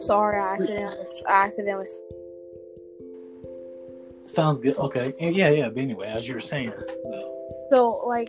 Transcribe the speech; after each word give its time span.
Sorry, 0.00 0.40
I 0.40 0.54
accidentally, 0.54 1.06
I 1.28 1.44
accidentally. 1.44 1.86
Sounds 4.24 4.60
good. 4.60 4.76
Okay. 4.78 5.14
Yeah, 5.18 5.50
yeah. 5.50 5.68
But 5.68 5.82
anyway, 5.82 6.06
as 6.08 6.26
you 6.26 6.34
were 6.34 6.40
saying, 6.40 6.72
So 7.70 8.02
like, 8.06 8.28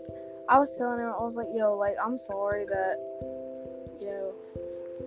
I 0.50 0.60
was 0.60 0.78
telling 0.78 1.00
him, 1.00 1.14
I 1.18 1.24
was 1.24 1.36
like, 1.36 1.48
"Yo, 1.54 1.76
like, 1.78 1.96
I'm 2.04 2.18
sorry 2.18 2.66
that, 2.66 2.98
you 4.02 4.08
know, 4.08 4.34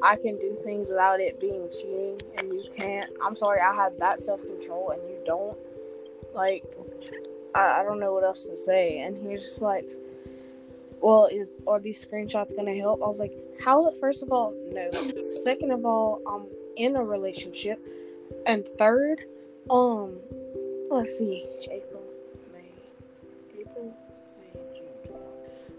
I 0.03 0.17
can 0.17 0.37
do 0.39 0.57
things 0.65 0.89
without 0.89 1.21
it 1.21 1.39
being 1.39 1.69
cheating, 1.71 2.21
and 2.39 2.49
you 2.49 2.65
can't. 2.75 3.11
I'm 3.23 3.37
sorry, 3.37 3.61
I 3.61 3.75
have 3.75 3.99
that 3.99 4.23
self 4.23 4.41
control, 4.41 4.91
and 4.91 5.03
you 5.09 5.19
don't. 5.27 5.59
Like, 6.35 6.65
I, 7.55 7.81
I 7.81 7.83
don't 7.83 8.01
know 8.01 8.15
what 8.15 8.25
else 8.25 8.47
to 8.47 8.57
say." 8.57 9.01
And 9.01 9.17
he 9.17 9.29
was 9.29 9.43
just 9.43 9.61
like, 9.61 9.87
"Well, 11.05 11.27
is 11.27 11.51
are 11.67 11.81
these 11.81 12.03
screenshots 12.03 12.57
gonna 12.57 12.75
help?" 12.75 13.03
I 13.03 13.09
was 13.09 13.21
like, 13.21 13.35
"How? 13.61 13.91
First 14.01 14.23
of 14.23 14.33
all, 14.33 14.55
no. 14.73 14.91
Second 15.31 15.71
of 15.71 15.85
all, 15.85 16.23
I'm 16.27 16.47
in 16.77 16.97
a 16.97 17.05
relationship, 17.05 17.79
and 18.47 18.67
third, 18.79 19.27
um, 19.69 20.19
let's 20.91 21.19
see, 21.19 21.47
April, 21.71 22.03
May, 22.55 23.61
April, 23.61 23.93
May, 24.41 24.61
June, 24.75 25.19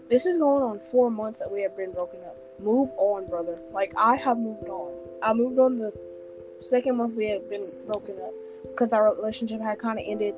This 0.08 0.26
is 0.26 0.38
going 0.38 0.62
on 0.62 0.78
four 0.78 1.10
months 1.10 1.40
that 1.40 1.50
we 1.50 1.60
have 1.62 1.76
been 1.76 1.90
broken 1.90 2.20
up. 2.24 2.36
Move 2.60 2.90
on, 2.96 3.26
brother. 3.26 3.58
Like 3.72 3.92
I 3.96 4.14
have 4.14 4.38
moved 4.38 4.68
on. 4.68 4.92
I 5.22 5.34
moved 5.34 5.58
on 5.58 5.78
the 5.78 5.92
second 6.60 6.96
month 6.98 7.14
we 7.16 7.28
had 7.28 7.50
been 7.50 7.66
broken 7.86 8.14
up 8.24 8.32
because 8.62 8.92
our 8.92 9.12
relationship 9.12 9.60
had 9.60 9.80
kind 9.80 9.98
of 9.98 10.04
ended 10.06 10.34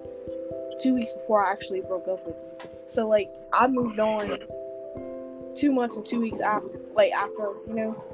two 0.81 0.95
weeks 0.95 1.13
before 1.13 1.45
I 1.45 1.53
actually 1.53 1.83
broke 1.83 2.09
up 2.09 2.25
with 2.27 2.37
you. 2.37 2.69
So 2.89 3.07
like 3.07 3.31
I 3.53 3.67
moved 3.67 4.01
on 4.01 4.39
two 5.59 5.73
months 5.73 5.97
and 5.97 6.07
two 6.07 6.21
weeks 6.21 6.41
after, 6.41 6.81
like 6.95 7.13
after 7.13 7.53
you 7.67 7.75
know. 7.75 8.05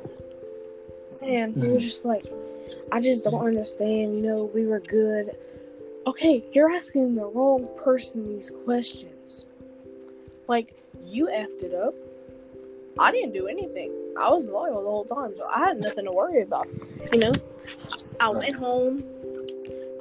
And 1.23 1.55
he 1.55 1.69
was 1.69 1.83
mm. 1.83 1.86
just 1.86 2.05
like, 2.05 2.27
I 2.92 3.01
just 3.01 3.25
don't 3.25 3.45
understand. 3.45 4.17
You 4.17 4.23
know, 4.23 4.51
we 4.55 4.67
were 4.67 4.81
good. 4.81 5.36
Okay, 6.06 6.45
you're 6.53 6.70
asking 6.70 7.14
the 7.14 7.25
wrong 7.25 7.67
person 7.83 8.28
these 8.28 8.51
questions. 8.64 9.47
Like, 10.47 10.75
you 11.03 11.27
effed 11.28 11.62
it 11.62 11.75
up. 11.75 11.95
I 12.98 13.11
didn't 13.11 13.33
do 13.33 13.47
anything. 13.47 13.91
I 14.20 14.29
was 14.29 14.45
loyal 14.47 14.83
the 14.83 14.91
whole 14.91 15.05
time, 15.05 15.34
so 15.36 15.47
I 15.47 15.61
had 15.61 15.81
nothing 15.81 16.05
to 16.05 16.12
worry 16.12 16.42
about. 16.42 16.69
You 17.11 17.19
know, 17.19 17.33
I 18.20 18.29
went 18.29 18.55
home, 18.55 19.03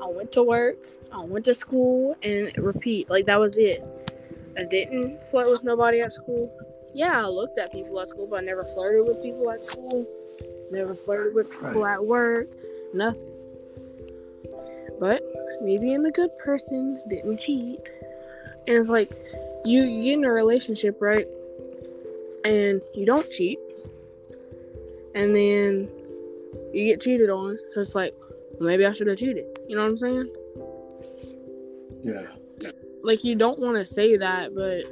I 0.02 0.08
went 0.08 0.32
to 0.34 0.44
work, 0.44 0.78
I 1.12 1.22
went 1.22 1.46
to 1.46 1.54
school, 1.54 2.18
and 2.22 2.52
repeat. 2.58 3.10
Like, 3.10 3.26
that 3.28 3.40
was 3.40 3.58
it. 3.58 3.82
I 4.58 4.64
didn't 4.64 5.26
flirt 5.30 5.50
with 5.50 5.64
nobody 5.64 6.02
at 6.02 6.12
school. 6.12 6.52
Yeah, 6.94 7.26
I 7.26 7.28
looked 7.28 7.58
at 7.58 7.72
people 7.72 8.00
at 8.00 8.08
school, 8.08 8.28
but 8.28 8.38
I 8.40 8.42
never 8.46 8.64
flirted 8.64 9.08
with 9.08 9.22
people 9.24 9.50
at 9.50 9.66
school. 9.66 10.06
Never 10.72 10.94
flirted 10.94 11.34
with 11.36 11.50
people 11.52 11.82
Right. 11.82 11.94
at 11.94 12.06
work. 12.06 12.48
Nothing. 12.94 13.30
But 15.00 15.24
me 15.62 15.78
being 15.78 16.04
the 16.04 16.12
good 16.12 16.36
person 16.38 17.02
didn't 17.10 17.40
cheat. 17.40 17.92
And 18.68 18.78
it's 18.78 18.90
like 18.90 19.12
you 19.66 19.84
you 19.84 20.04
get 20.04 20.14
in 20.20 20.26
a 20.26 20.32
relationship, 20.32 20.98
right? 21.02 21.28
And 22.46 22.82
you 22.94 23.06
don't 23.06 23.30
cheat. 23.32 23.60
And 25.16 25.36
then 25.36 25.90
you 26.74 26.86
get 26.86 27.02
cheated 27.02 27.30
on. 27.30 27.58
So 27.74 27.82
it's 27.82 27.96
like, 27.96 28.16
well, 28.60 28.68
maybe 28.70 28.86
I 28.86 28.92
should 28.94 29.08
have 29.08 29.18
cheated. 29.18 29.46
You 29.68 29.76
know 29.76 29.82
what 29.84 29.90
I'm 29.90 29.98
saying? 29.98 30.30
yeah. 32.04 32.22
Like 33.04 33.24
you 33.24 33.36
don't 33.36 33.60
want 33.60 33.76
to 33.76 33.86
say 33.86 34.16
that, 34.18 34.56
but 34.56 34.84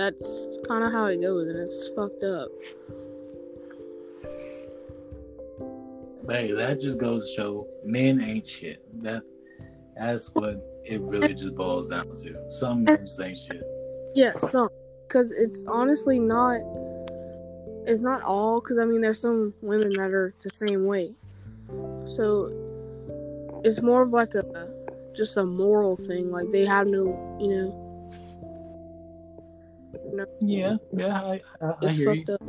that's 0.00 0.48
kind 0.66 0.82
of 0.82 0.92
how 0.92 1.06
it 1.06 1.20
goes, 1.20 1.48
and 1.48 1.58
it's 1.58 1.88
fucked 1.94 2.22
up. 2.24 2.48
Hey, 6.26 6.52
that 6.52 6.80
just 6.80 6.98
goes 6.98 7.28
to 7.28 7.34
show 7.34 7.66
men 7.84 8.20
ain't 8.22 8.48
shit. 8.48 8.80
That 9.02 9.22
that's 9.96 10.30
what 10.30 10.64
it 10.84 11.02
really 11.02 11.34
just 11.34 11.54
boils 11.54 11.90
down 11.90 12.14
to. 12.14 12.50
Some 12.50 12.84
men 12.84 12.98
just 13.00 13.20
ain't 13.20 13.36
shit. 13.36 13.62
Yeah, 14.14 14.34
some, 14.34 14.70
because 15.06 15.32
it's 15.32 15.64
honestly 15.68 16.18
not. 16.18 16.60
It's 17.86 18.00
not 18.00 18.22
all, 18.22 18.60
because 18.60 18.78
I 18.78 18.84
mean, 18.86 19.00
there's 19.02 19.20
some 19.20 19.52
women 19.60 19.92
that 19.94 20.12
are 20.12 20.34
the 20.40 20.50
same 20.54 20.84
way. 20.84 21.12
So 22.06 22.50
it's 23.64 23.82
more 23.82 24.02
of 24.02 24.12
like 24.12 24.34
a 24.34 24.70
just 25.14 25.36
a 25.36 25.44
moral 25.44 25.96
thing. 25.96 26.30
Like 26.30 26.50
they 26.52 26.64
have 26.64 26.86
no, 26.86 27.36
you 27.38 27.48
know, 27.48 27.89
Yeah, 30.40 30.76
yeah, 30.92 31.20
I, 31.22 31.40
I, 31.60 31.66
I 31.66 31.74
it's 31.82 31.96
hear 31.96 32.12
you. 32.12 32.24
fucked 32.26 32.42
up. 32.42 32.48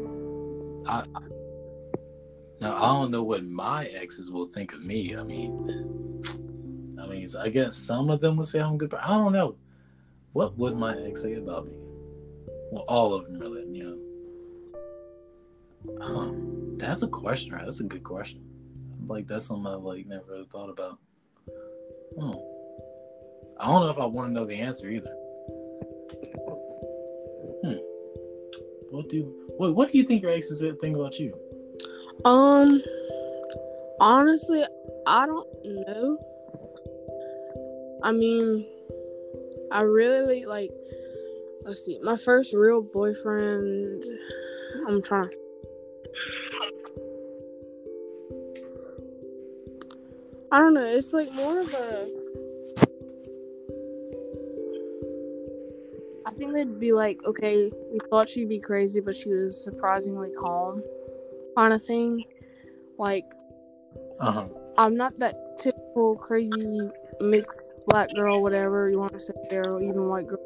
I, 0.87 1.05
I, 1.17 1.21
now 2.59 2.75
I 2.75 2.87
don't 2.93 3.11
know 3.11 3.23
what 3.23 3.43
my 3.43 3.85
exes 3.85 4.29
will 4.31 4.45
think 4.45 4.73
of 4.73 4.83
me. 4.83 5.15
I 5.15 5.23
mean, 5.23 6.23
I 7.01 7.07
mean, 7.07 7.27
I 7.39 7.49
guess 7.49 7.75
some 7.75 8.09
of 8.09 8.19
them 8.19 8.37
would 8.37 8.47
say 8.47 8.59
I'm 8.59 8.77
good, 8.77 8.89
but 8.89 9.03
I 9.03 9.09
don't 9.09 9.33
know. 9.33 9.57
What 10.33 10.57
would 10.57 10.77
my 10.77 10.97
ex 10.97 11.21
say 11.23 11.33
about 11.33 11.65
me? 11.65 11.73
Well, 12.71 12.85
all 12.87 13.13
of 13.13 13.25
them 13.25 13.39
really, 13.39 13.65
you 13.67 13.83
know. 13.83 13.97
Huh. 16.01 16.31
That's 16.77 17.01
a 17.01 17.07
question, 17.07 17.53
right? 17.53 17.63
That's 17.63 17.79
a 17.79 17.83
good 17.83 18.03
question. 18.03 18.41
Like 19.07 19.27
that's 19.27 19.45
something 19.45 19.67
I've 19.71 19.81
like 19.81 20.05
never 20.05 20.23
really 20.29 20.47
thought 20.51 20.69
about. 20.69 20.99
Oh. 22.19 22.47
I 23.59 23.67
don't 23.67 23.81
know 23.81 23.89
if 23.89 23.99
I 23.99 24.05
want 24.05 24.29
to 24.29 24.33
know 24.33 24.45
the 24.45 24.55
answer 24.55 24.89
either. 24.89 25.15
Hmm. 27.63 27.77
What 28.89 29.09
do 29.09 29.33
what 29.57 29.75
what 29.75 29.91
do 29.91 29.97
you 29.97 30.03
think 30.03 30.21
your 30.21 30.31
exes 30.31 30.63
think 30.81 30.95
about 30.95 31.17
you? 31.19 31.33
Um, 32.25 32.81
honestly, 33.99 34.63
I 35.07 35.25
don't 35.25 35.47
know. 35.63 36.17
I 38.03 38.11
mean, 38.11 38.65
I 39.71 39.81
really 39.81 40.45
like. 40.45 40.71
Let's 41.63 41.85
see, 41.85 41.99
my 42.01 42.17
first 42.17 42.53
real 42.53 42.81
boyfriend. 42.81 44.03
I'm 44.87 45.01
trying. 45.01 45.29
I 50.51 50.57
don't 50.59 50.73
know. 50.73 50.85
It's 50.85 51.13
like 51.13 51.31
more 51.33 51.59
of 51.61 51.73
a. 51.73 52.30
think 56.41 56.53
they'd 56.53 56.79
be 56.79 56.91
like, 56.91 57.23
okay, 57.23 57.71
we 57.91 57.99
thought 58.09 58.27
she'd 58.27 58.49
be 58.49 58.59
crazy, 58.59 58.99
but 58.99 59.15
she 59.15 59.29
was 59.29 59.63
surprisingly 59.63 60.31
calm, 60.37 60.81
kind 61.55 61.73
of 61.73 61.83
thing. 61.83 62.23
Like, 62.97 63.25
Uh 64.19 64.31
huh. 64.31 64.47
I'm 64.77 64.95
not 64.95 65.19
that 65.19 65.57
typical 65.59 66.15
crazy 66.15 66.89
mixed 67.19 67.61
black 67.85 68.09
girl, 68.15 68.41
whatever 68.41 68.89
you 68.89 68.97
want 68.97 69.13
to 69.13 69.19
say 69.19 69.33
there, 69.49 69.73
or 69.73 69.81
even 69.81 70.05
white 70.05 70.27
girl. 70.27 70.39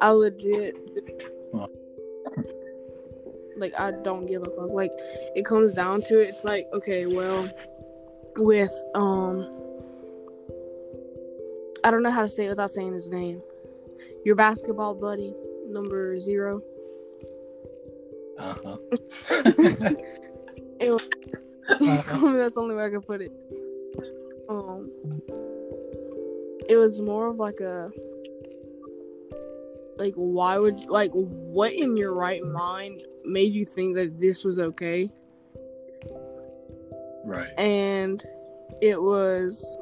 I 0.00 0.10
legit, 0.10 0.76
like, 3.56 3.72
I 3.78 3.92
don't 3.92 4.26
give 4.26 4.42
a 4.42 4.44
fuck. 4.44 4.70
Like, 4.70 4.92
it 5.34 5.44
comes 5.44 5.72
down 5.72 6.02
to 6.02 6.20
it. 6.20 6.28
It's 6.28 6.44
like, 6.44 6.66
okay, 6.72 7.06
well, 7.06 7.48
with 8.36 8.72
um, 8.94 9.48
I 11.84 11.90
don't 11.90 12.02
know 12.02 12.10
how 12.10 12.22
to 12.22 12.28
say 12.28 12.46
it 12.46 12.50
without 12.50 12.70
saying 12.70 12.92
his 12.92 13.08
name. 13.08 13.42
Your 14.24 14.36
basketball 14.36 14.94
buddy, 14.94 15.34
number 15.66 16.18
zero. 16.18 16.62
Uh 18.38 18.54
huh. 18.64 18.76
Was- 20.80 21.08
Uh-huh. 21.68 22.18
That's 22.36 22.54
the 22.54 22.60
only 22.60 22.74
way 22.74 22.84
I 22.84 22.90
can 22.90 23.02
put 23.02 23.20
it. 23.20 23.32
Um, 24.48 24.90
it 26.68 26.76
was 26.76 27.00
more 27.00 27.28
of 27.28 27.36
like 27.36 27.60
a 27.60 27.90
like 29.96 30.14
why 30.14 30.58
would 30.58 30.86
like 30.86 31.10
what 31.12 31.72
in 31.72 31.96
your 31.96 32.12
right 32.14 32.42
mind 32.42 33.02
made 33.24 33.52
you 33.52 33.64
think 33.64 33.94
that 33.94 34.20
this 34.20 34.44
was 34.44 34.58
okay? 34.58 35.10
right. 37.24 37.48
And 37.58 38.22
it 38.80 39.00
was, 39.00 39.78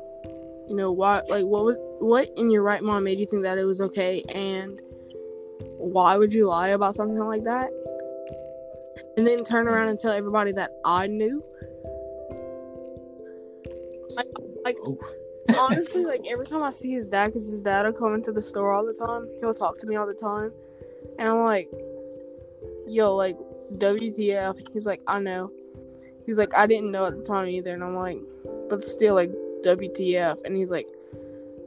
you 0.68 0.76
know, 0.76 0.92
why 0.92 1.22
like 1.28 1.44
what 1.44 1.64
was 1.64 1.76
what 2.00 2.30
in 2.36 2.50
your 2.50 2.62
right 2.62 2.82
mind 2.82 3.04
made 3.04 3.18
you 3.18 3.26
think 3.26 3.42
that 3.42 3.58
it 3.58 3.64
was 3.64 3.80
okay? 3.80 4.22
And 4.34 4.80
why 5.76 6.16
would 6.16 6.32
you 6.32 6.46
lie 6.46 6.68
about 6.68 6.94
something 6.94 7.18
like 7.18 7.44
that? 7.44 7.70
And 9.16 9.26
then 9.26 9.44
turn 9.44 9.68
around 9.68 9.88
and 9.88 9.98
tell 9.98 10.12
everybody 10.12 10.52
that 10.52 10.72
I 10.84 11.06
knew. 11.06 11.44
Like, 14.64 14.76
Ooh. 14.86 14.98
honestly, 15.58 16.04
like 16.04 16.26
every 16.28 16.46
time 16.46 16.62
I 16.62 16.70
see 16.70 16.92
his 16.92 17.08
dad, 17.08 17.26
because 17.26 17.50
his 17.50 17.60
dad 17.60 17.86
will 17.86 17.92
come 17.92 18.14
into 18.14 18.32
the 18.32 18.42
store 18.42 18.72
all 18.72 18.84
the 18.84 18.94
time, 18.94 19.28
he'll 19.40 19.54
talk 19.54 19.78
to 19.78 19.86
me 19.86 19.96
all 19.96 20.06
the 20.06 20.14
time, 20.14 20.52
and 21.18 21.28
I'm 21.28 21.44
like, 21.44 21.70
"Yo, 22.86 23.14
like, 23.14 23.36
WTF?" 23.78 24.58
He's 24.72 24.86
like, 24.86 25.00
"I 25.06 25.20
know." 25.20 25.50
He's 26.26 26.38
like, 26.38 26.50
"I 26.56 26.66
didn't 26.66 26.90
know 26.90 27.06
at 27.06 27.16
the 27.16 27.24
time 27.24 27.48
either," 27.48 27.72
and 27.72 27.84
I'm 27.84 27.96
like, 27.96 28.18
"But 28.68 28.84
still, 28.84 29.14
like, 29.14 29.30
WTF?" 29.62 30.44
And 30.44 30.56
he's 30.56 30.70
like, 30.70 30.86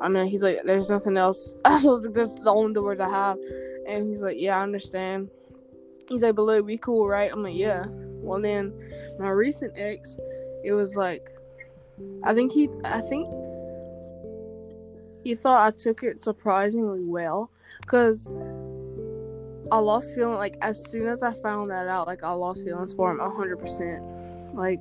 "I 0.02 0.08
know." 0.08 0.26
He's 0.26 0.44
like, 0.44 0.64
"There's 0.66 0.90
nothing 0.90 1.18
else." 1.18 1.56
I 1.66 1.82
was 1.84 2.06
like, 2.06 2.16
"That's 2.16 2.34
the 2.36 2.52
only 2.52 2.80
words 2.80 3.02
I 3.02 3.10
have," 3.10 3.38
and 3.88 4.10
he's 4.10 4.22
like, 4.22 4.38
"Yeah, 4.40 4.60
I 4.60 4.64
understand." 4.64 5.30
He's 6.10 6.22
like, 6.22 6.36
but 6.36 6.44
look, 6.44 6.66
we 6.66 6.78
cool, 6.78 7.08
right? 7.08 7.32
I'm 7.32 7.44
like, 7.44 7.56
yeah. 7.56 7.86
Well, 7.88 8.42
then 8.42 8.74
my 9.20 9.30
recent 9.30 9.74
ex, 9.76 10.18
it 10.64 10.74
was 10.74 10.96
like, 10.96 11.30
I 12.24 12.34
think 12.34 12.52
he, 12.52 12.70
I 12.84 13.02
think 13.02 13.28
he 15.24 15.36
thought 15.36 15.62
I 15.62 15.72
took 15.72 16.04
it 16.04 16.24
surprisingly 16.24 17.04
well, 17.04 17.50
cause 17.86 18.28
I 19.72 19.78
lost 19.78 20.14
feeling 20.16 20.36
like 20.36 20.58
as 20.62 20.90
soon 20.90 21.08
as 21.08 21.24
I 21.24 21.34
found 21.34 21.72
that 21.72 21.88
out, 21.88 22.08
like 22.08 22.24
I 22.24 22.32
lost 22.32 22.64
feelings 22.64 22.94
for 22.94 23.12
him 23.12 23.20
hundred 23.20 23.58
percent, 23.58 24.04
like, 24.54 24.80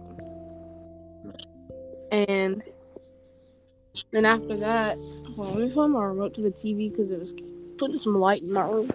and 2.11 2.63
then 4.11 4.25
after 4.25 4.57
that, 4.57 4.99
well, 5.37 5.53
let 5.53 5.69
me 5.69 5.89
my 5.89 6.05
remote 6.05 6.35
to 6.35 6.43
the 6.43 6.51
TV 6.51 6.91
because 6.91 7.11
it 7.11 7.19
was 7.19 7.35
putting 7.79 7.99
some 7.99 8.19
light 8.19 8.43
in 8.43 8.53
my 8.53 8.63
room. 8.63 8.91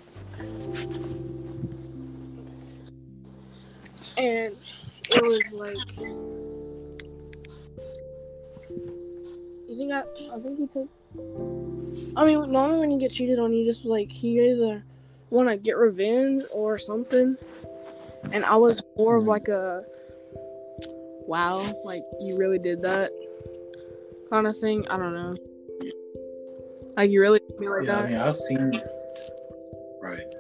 And 4.18 4.56
it 5.10 5.22
was 5.22 5.54
like, 5.54 5.98
you 9.68 9.78
think 9.78 9.92
I? 9.92 10.00
I 10.34 10.40
think 10.40 10.58
he 10.60 10.68
took. 10.68 10.90
I 12.16 12.26
mean, 12.26 12.52
normally 12.52 12.80
when 12.80 12.92
you 12.92 13.00
get 13.00 13.12
cheated 13.12 13.40
on, 13.40 13.54
you 13.54 13.66
just 13.66 13.86
like 13.86 14.24
you 14.24 14.42
either 14.42 14.84
want 15.30 15.50
to 15.50 15.58
get 15.58 15.78
revenge 15.78 16.44
or 16.52 16.78
something. 16.78 17.38
And 18.32 18.44
I 18.46 18.56
was 18.56 18.84
more 18.98 19.18
of 19.18 19.26
like 19.26 19.48
a, 19.48 19.84
wow, 21.28 21.64
like 21.84 22.04
you 22.20 22.38
really 22.38 22.60
did 22.60 22.82
that 22.82 23.12
kind 24.29 24.47
of 24.47 24.57
thing. 24.57 24.88
I 24.89 24.97
don't 24.97 25.13
know. 25.13 25.35
Like 26.95 27.12
you 27.12 27.21
really 27.21 27.39
feel 27.59 27.77
like 27.77 27.88
yeah, 27.88 27.95
that? 27.95 28.06
I 28.06 28.09
mean, 28.09 28.18
I've 28.18 28.35
seen. 28.35 28.81
Right. 30.01 30.33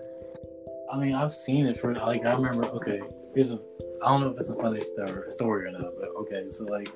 I 0.91 0.97
mean, 0.97 1.13
I've 1.13 1.31
seen 1.31 1.67
it 1.67 1.79
for 1.79 1.93
like 1.93 2.25
I 2.25 2.33
remember. 2.33 2.65
Okay, 2.65 3.01
here's 3.35 3.51
a. 3.51 3.59
I 4.03 4.09
don't 4.09 4.21
know 4.21 4.29
if 4.29 4.37
it's 4.37 4.49
a 4.49 4.55
funny 4.55 4.83
story, 4.83 5.31
story 5.31 5.65
or 5.67 5.71
not, 5.71 5.93
but 5.99 6.09
okay. 6.21 6.49
So 6.49 6.65
like, 6.65 6.89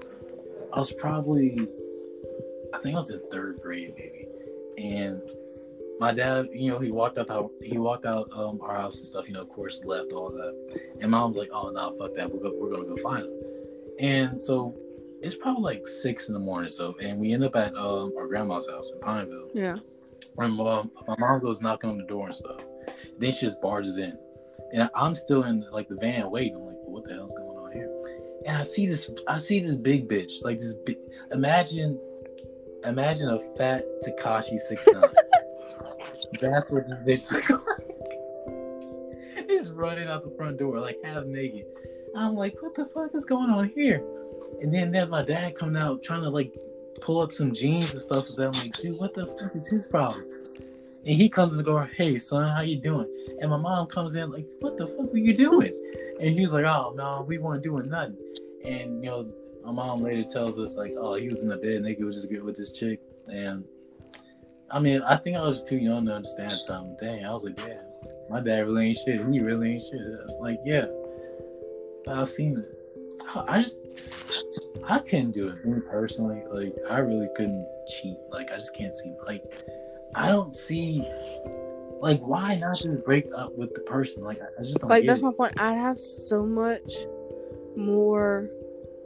I 0.74 0.80
was 0.80 0.92
probably, 0.92 1.58
I 2.74 2.78
think 2.80 2.96
I 2.96 3.00
was 3.00 3.10
in 3.10 3.22
third 3.32 3.60
grade 3.60 3.94
maybe, 3.98 4.28
and 4.78 5.22
my 6.00 6.12
dad, 6.12 6.48
you 6.54 6.72
know, 6.72 6.80
he 6.80 6.92
walked 6.92 7.20
out 7.20 7.28
the, 7.28 7.48
he 7.64 7.78
walked 7.78 8.06
out 8.06 8.30
um, 8.34 8.60
our 8.64 8.76
house 8.76 8.98
and 8.98 9.06
stuff. 9.06 9.28
You 9.28 9.36
know, 9.36 9.42
of 9.42 9.50
course, 9.50 9.84
left 9.86 10.12
all 10.12 10.32
that, 10.32 10.82
and 11.00 11.12
mom's 11.12 11.38
like, 11.38 11.50
"Oh 11.54 11.70
no, 11.70 11.96
fuck 12.00 12.16
that. 12.16 12.32
We're 12.32 12.42
go, 12.42 12.56
we're 12.56 12.72
gonna 12.72 12.88
go 12.88 12.98
find 12.98 13.26
him." 13.26 13.34
And 14.00 14.42
so 14.42 14.76
it's 15.22 15.36
probably 15.36 15.64
like 15.64 15.88
six 15.88 16.28
in 16.28 16.34
the 16.34 16.40
morning. 16.40 16.70
So, 16.70 16.96
and 17.02 17.20
we 17.20 17.34
end 17.34 17.44
up 17.44 17.56
at 17.56 17.76
um, 17.76 18.12
our 18.18 18.28
grandma's 18.28 18.68
house 18.70 18.90
in 18.92 19.00
Pineville. 19.00 19.50
Yeah. 19.54 19.78
And 20.38 20.56
my, 20.56 20.84
my 21.08 21.16
mom 21.20 21.40
goes 21.42 21.62
knocking 21.62 21.90
on 21.90 21.98
the 21.98 22.06
door 22.06 22.28
and 22.28 22.36
stuff. 22.36 22.62
Then 23.20 23.32
she 23.32 23.46
just 23.46 23.62
barges 23.62 23.98
in, 23.98 24.18
and 24.74 24.90
I'm 24.96 25.14
still 25.14 25.44
in 25.44 25.66
like 25.72 25.88
the 25.88 25.98
van 25.98 26.32
waiting. 26.32 26.56
I'm 26.56 26.66
like, 26.66 26.78
what 26.86 27.04
the 27.04 27.14
hell's 27.14 27.36
going 27.36 27.58
on 27.58 27.72
here? 27.72 27.90
And 28.48 28.58
I 28.58 28.64
see 28.64 28.88
this, 28.88 29.12
I 29.28 29.38
see 29.38 29.60
this 29.60 29.76
big 29.76 30.10
bitch, 30.10 30.44
like 30.44 30.58
this 30.58 30.74
big. 30.74 30.98
Imagine, 31.32 32.00
imagine 32.84 33.30
a 33.30 33.40
fat 33.58 33.84
Tekashi 34.04 34.60
six 34.60 34.88
nine. 34.88 35.04
That's 36.42 36.72
what 36.72 36.86
this 37.06 37.30
bitch 37.30 37.32
looks 37.32 37.50
like. 37.50 39.48
He's 39.50 39.70
running 39.70 40.08
out 40.08 40.24
the 40.24 40.34
front 40.36 40.58
door 40.58 40.80
like 40.80 40.98
half 41.04 41.26
naked. 41.26 41.66
I'm 42.16 42.36
like, 42.36 42.62
what 42.62 42.74
the 42.74 42.86
fuck 42.86 43.14
is 43.14 43.26
going 43.26 43.50
on 43.52 43.70
here? 43.70 44.04
And 44.62 44.74
then 44.74 44.92
there's 44.92 45.10
my 45.10 45.24
dad 45.24 45.56
coming 45.56 45.78
out 45.78 46.04
trying 46.04 46.22
to 46.22 46.30
like 46.30 46.54
pull 47.02 47.20
up 47.20 47.32
some 47.32 47.54
jeans 47.54 47.92
and 47.92 48.02
stuff 48.02 48.28
with 48.28 48.38
them. 48.38 48.54
Like, 48.54 48.74
dude, 48.74 49.00
what 49.00 49.14
the 49.14 49.28
fuck 49.28 49.56
is 49.56 49.68
his 49.68 49.88
problem? 49.88 50.24
And 51.04 51.16
he 51.16 51.30
comes 51.30 51.54
in 51.54 51.58
the 51.58 51.64
door, 51.64 51.90
hey 51.96 52.20
son, 52.20 52.50
how 52.50 52.62
you 52.62 52.78
doing? 52.78 53.08
And 53.40 53.50
my 53.50 53.58
mom 53.58 53.88
comes 53.88 54.16
in 54.16 54.32
like, 54.32 54.46
what 54.60 54.78
the 54.78 54.88
fuck 54.88 55.12
were 55.12 55.18
you 55.18 55.36
doing? 55.36 55.74
And 56.20 56.38
he's 56.38 56.52
like, 56.52 56.66
oh 56.66 56.94
no, 56.96 57.26
we 57.28 57.40
weren't 57.40 57.64
doing 57.64 57.90
nothing. 57.90 58.18
And 58.64 59.04
you 59.04 59.10
know, 59.10 59.34
my 59.66 59.72
mom 59.72 60.02
later 60.02 60.24
tells 60.24 60.60
us 60.60 60.76
like, 60.76 60.94
oh, 60.98 61.16
he 61.16 61.28
was 61.28 61.42
in 61.42 61.50
the 61.50 61.58
bed 61.58 61.82
naked 61.82 62.06
with 62.06 62.16
just 62.16 62.30
get 62.30 62.44
with 62.44 62.56
this 62.56 62.72
chick. 62.72 63.00
And 63.32 63.66
I 64.70 64.80
mean, 64.80 65.02
I 65.02 65.18
think 65.18 65.38
I 65.38 65.42
was 65.42 65.64
too 65.64 65.78
young 65.78 66.06
to 66.06 66.16
understand 66.16 66.52
something. 66.52 66.98
Dang, 67.00 67.26
I 67.26 67.34
was 67.34 67.44
like, 67.44 67.60
yeah, 67.60 67.82
my 68.30 68.42
dad 68.42 68.66
really 68.66 68.88
ain't 68.90 68.98
shit. 68.98 69.20
He 69.20 69.40
really 69.40 69.74
ain't 69.74 69.82
shit. 69.82 70.00
like, 70.40 70.60
yeah, 70.64 70.86
I've 72.08 72.30
seen 72.30 72.58
it. 72.58 72.78
I 73.48 73.60
just 73.60 73.78
I 74.88 75.00
couldn't 75.00 75.32
do 75.32 75.48
it 75.48 75.66
me 75.66 75.80
personally. 75.90 76.42
Like 76.52 76.74
I 76.90 77.00
really 77.00 77.30
couldn't 77.36 77.68
cheat. 77.88 78.18
Like 78.32 78.52
I 78.52 78.56
just 78.56 78.76
can't 78.76 78.96
see. 78.96 79.14
Like 79.26 79.44
I 80.16 80.30
don't 80.30 80.54
see. 80.54 81.08
Like 82.02 82.20
why 82.22 82.56
not 82.56 82.78
just 82.78 83.06
break 83.06 83.28
up 83.36 83.56
with 83.58 83.74
the 83.74 83.82
person? 83.82 84.24
Like 84.24 84.38
I 84.38 84.64
just 84.64 84.84
like 84.84 85.06
that's 85.06 85.20
it. 85.20 85.24
my 85.24 85.32
point. 85.32 85.54
I'd 85.58 85.78
have 85.78 86.00
so 86.00 86.46
much 86.46 86.94
more 87.76 88.50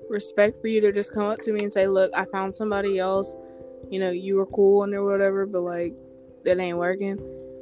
respect 0.10 0.60
for 0.62 0.68
you 0.68 0.82
to 0.82 0.92
just 0.92 1.14
come 1.14 1.24
up 1.24 1.40
to 1.40 1.52
me 1.52 1.64
and 1.64 1.74
say, 1.74 1.88
"Look, 1.88 2.12
I 2.16 2.26
found 2.26 2.56
somebody 2.56 3.00
else. 3.00 3.36
You 3.90 4.00
know, 4.00 4.12
you 4.12 4.38
were 4.38 4.46
cool 4.48 4.84
and 4.84 4.94
or 4.94 5.04
whatever, 5.04 5.46
but 5.46 5.62
like 5.62 5.94
that 6.46 6.60
ain't 6.60 6.78
working." 6.78 7.20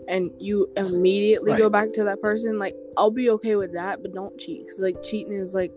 And 0.08 0.34
you 0.38 0.70
immediately 0.76 1.52
Right. 1.52 1.58
go 1.58 1.70
back 1.70 1.94
to 1.94 2.04
that 2.04 2.22
person. 2.22 2.60
Like 2.60 2.76
I'll 2.98 3.12
be 3.12 3.30
okay 3.32 3.56
with 3.56 3.74
that, 3.74 4.02
but 4.02 4.14
don't 4.14 4.38
cheat. 4.38 4.68
Cause 4.68 4.80
like 4.80 5.02
cheating 5.02 5.34
is 5.34 5.56
like 5.56 5.72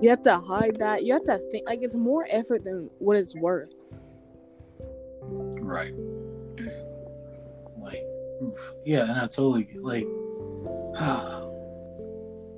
you 0.00 0.10
have 0.10 0.22
to 0.22 0.38
hide 0.38 0.78
that. 0.78 1.04
You 1.04 1.14
have 1.14 1.24
to 1.24 1.38
think 1.50 1.68
like 1.68 1.82
it's 1.82 1.94
more 1.94 2.26
effort 2.30 2.64
than 2.64 2.90
what 2.98 3.16
it's 3.16 3.34
worth. 3.34 3.70
Right. 5.22 5.94
Like, 7.78 8.02
oof. 8.42 8.72
yeah, 8.84 9.02
and 9.04 9.12
I 9.12 9.26
totally 9.26 9.64
get 9.64 9.82
like. 9.82 10.06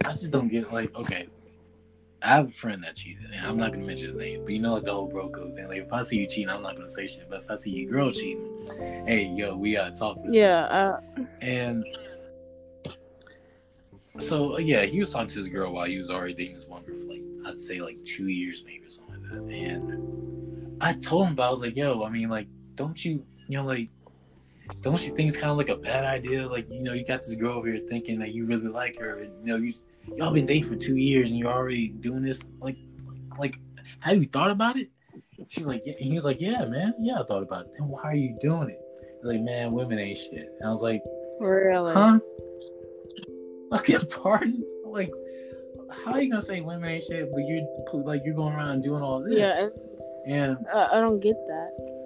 I 0.06 0.12
just 0.12 0.30
don't 0.30 0.48
get 0.48 0.72
like 0.72 0.94
okay. 0.96 1.26
I 2.22 2.28
have 2.28 2.48
a 2.48 2.52
friend 2.52 2.82
that 2.82 2.96
cheated, 2.96 3.30
and 3.32 3.46
I'm 3.46 3.56
not 3.56 3.72
gonna 3.72 3.84
mention 3.84 4.06
his 4.06 4.16
name, 4.16 4.42
but 4.44 4.52
you 4.52 4.60
know 4.60 4.74
like 4.74 4.84
the 4.84 4.92
whole 4.92 5.06
bro 5.06 5.28
code 5.28 5.54
thing. 5.54 5.68
Like 5.68 5.78
if 5.78 5.92
I 5.92 6.02
see 6.02 6.18
you 6.18 6.26
cheating, 6.26 6.48
I'm 6.48 6.62
not 6.62 6.76
gonna 6.76 6.88
say 6.88 7.06
shit. 7.06 7.28
But 7.28 7.42
if 7.42 7.50
I 7.50 7.56
see 7.56 7.70
you 7.70 7.90
girl 7.90 8.10
cheating, 8.12 9.04
hey 9.06 9.26
yo, 9.26 9.56
we 9.56 9.72
gotta 9.72 9.94
talk. 9.94 10.22
This 10.24 10.34
Yeah, 10.34 10.60
uh, 10.64 11.00
and 11.40 11.84
so 14.18 14.58
yeah, 14.58 14.84
he 14.84 15.00
was 15.00 15.10
talking 15.10 15.28
to 15.28 15.38
his 15.40 15.48
girl 15.48 15.72
while 15.72 15.86
he 15.86 15.98
was 15.98 16.10
already 16.10 16.34
dating 16.34 16.56
this 16.56 16.66
one 16.66 16.82
girl 16.84 16.96
for 16.96 17.12
like 17.12 17.20
I'd 17.46 17.60
say 17.60 17.80
like 17.80 18.02
two 18.02 18.28
years 18.28 18.62
maybe 18.64 18.84
or 18.84 18.88
something 18.90 19.22
like 19.22 19.32
that. 19.32 19.38
And 19.38 20.82
I 20.82 20.92
told 20.94 21.26
him 21.26 21.32
about 21.34 21.48
I 21.48 21.50
was 21.52 21.60
like, 21.60 21.76
yo, 21.76 22.04
I 22.04 22.10
mean 22.10 22.28
like, 22.28 22.48
don't 22.74 23.02
you 23.04 23.24
you 23.48 23.58
know 23.58 23.64
like 23.64 23.88
don't 24.80 25.00
you 25.02 25.14
think 25.14 25.28
it's 25.28 25.38
kind 25.38 25.50
of 25.50 25.56
like 25.56 25.68
a 25.68 25.76
bad 25.76 26.04
idea? 26.04 26.48
Like, 26.48 26.68
you 26.70 26.82
know, 26.82 26.92
you 26.92 27.04
got 27.04 27.22
this 27.22 27.34
girl 27.34 27.52
over 27.58 27.68
here 27.68 27.80
thinking 27.88 28.18
that 28.18 28.34
you 28.34 28.46
really 28.46 28.68
like 28.68 28.98
her, 28.98 29.20
and 29.20 29.46
you 29.46 29.52
know, 29.52 29.56
you 29.56 29.74
y'all 30.16 30.32
been 30.32 30.46
dating 30.46 30.68
for 30.68 30.76
two 30.76 30.96
years 30.96 31.30
and 31.30 31.38
you're 31.38 31.50
already 31.50 31.88
doing 31.88 32.22
this. 32.22 32.44
Like, 32.60 32.76
like, 33.38 33.58
have 34.00 34.16
you 34.16 34.24
thought 34.24 34.50
about 34.50 34.76
it? 34.76 34.90
She's 35.48 35.64
like, 35.64 35.82
yeah. 35.84 35.94
And 35.94 36.04
he 36.04 36.14
was 36.14 36.24
like, 36.24 36.40
yeah, 36.40 36.64
man, 36.64 36.94
yeah, 36.98 37.20
I 37.20 37.24
thought 37.24 37.42
about 37.42 37.66
it. 37.66 37.72
Then 37.78 37.88
why 37.88 38.02
are 38.02 38.14
you 38.14 38.36
doing 38.40 38.70
it? 38.70 38.80
He's 39.20 39.24
like, 39.24 39.40
man, 39.40 39.72
women 39.72 39.98
ain't 39.98 40.16
shit. 40.16 40.48
And 40.60 40.68
I 40.68 40.70
was 40.70 40.82
like, 40.82 41.02
really. 41.40 41.92
huh? 41.92 42.18
Fucking 43.70 44.08
pardon? 44.22 44.64
Like, 44.84 45.10
how 45.90 46.12
are 46.12 46.20
you 46.20 46.30
gonna 46.30 46.42
say 46.42 46.60
women 46.60 46.88
ain't 46.88 47.04
shit, 47.04 47.30
but 47.32 47.40
you're 47.46 47.62
like 48.04 48.22
you're 48.24 48.34
going 48.34 48.54
around 48.54 48.82
doing 48.82 49.02
all 49.02 49.22
this? 49.22 49.38
Yeah, 49.38 49.68
and 50.26 50.56
And 50.58 50.66
uh, 50.72 50.88
I 50.92 51.00
don't 51.00 51.20
get 51.20 51.36
that. 51.46 51.96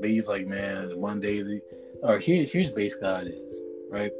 but 0.00 0.10
he's 0.10 0.28
like, 0.28 0.46
man, 0.46 0.98
one 0.98 1.20
day 1.20 1.42
the 1.42 1.60
or 2.02 2.18
here 2.18 2.44
here's 2.44 2.70
basically 2.70 3.06
how 3.08 3.16
it 3.16 3.28
is, 3.28 3.62
right? 3.90 4.12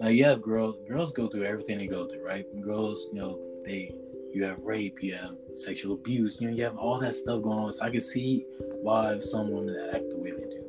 Now 0.00 0.08
you 0.08 0.24
have 0.24 0.42
girls 0.42 0.76
girls 0.86 1.12
go 1.12 1.28
through 1.28 1.44
everything 1.44 1.78
they 1.78 1.86
go 1.86 2.06
through, 2.06 2.26
right? 2.26 2.44
Girls, 2.62 3.08
you 3.12 3.18
know, 3.20 3.40
they 3.64 3.94
you 4.32 4.44
have 4.44 4.58
rape, 4.60 5.02
you 5.02 5.14
have 5.14 5.36
sexual 5.54 5.94
abuse, 5.94 6.40
you 6.40 6.48
know, 6.48 6.54
you 6.56 6.64
have 6.64 6.76
all 6.76 6.98
that 6.98 7.14
stuff 7.14 7.42
going 7.42 7.58
on. 7.58 7.72
So 7.72 7.84
I 7.84 7.90
can 7.90 8.00
see 8.00 8.44
why 8.82 9.18
some 9.20 9.50
women 9.50 9.76
act 9.94 10.10
the 10.10 10.18
way 10.18 10.32
they 10.32 10.36
do. 10.36 10.64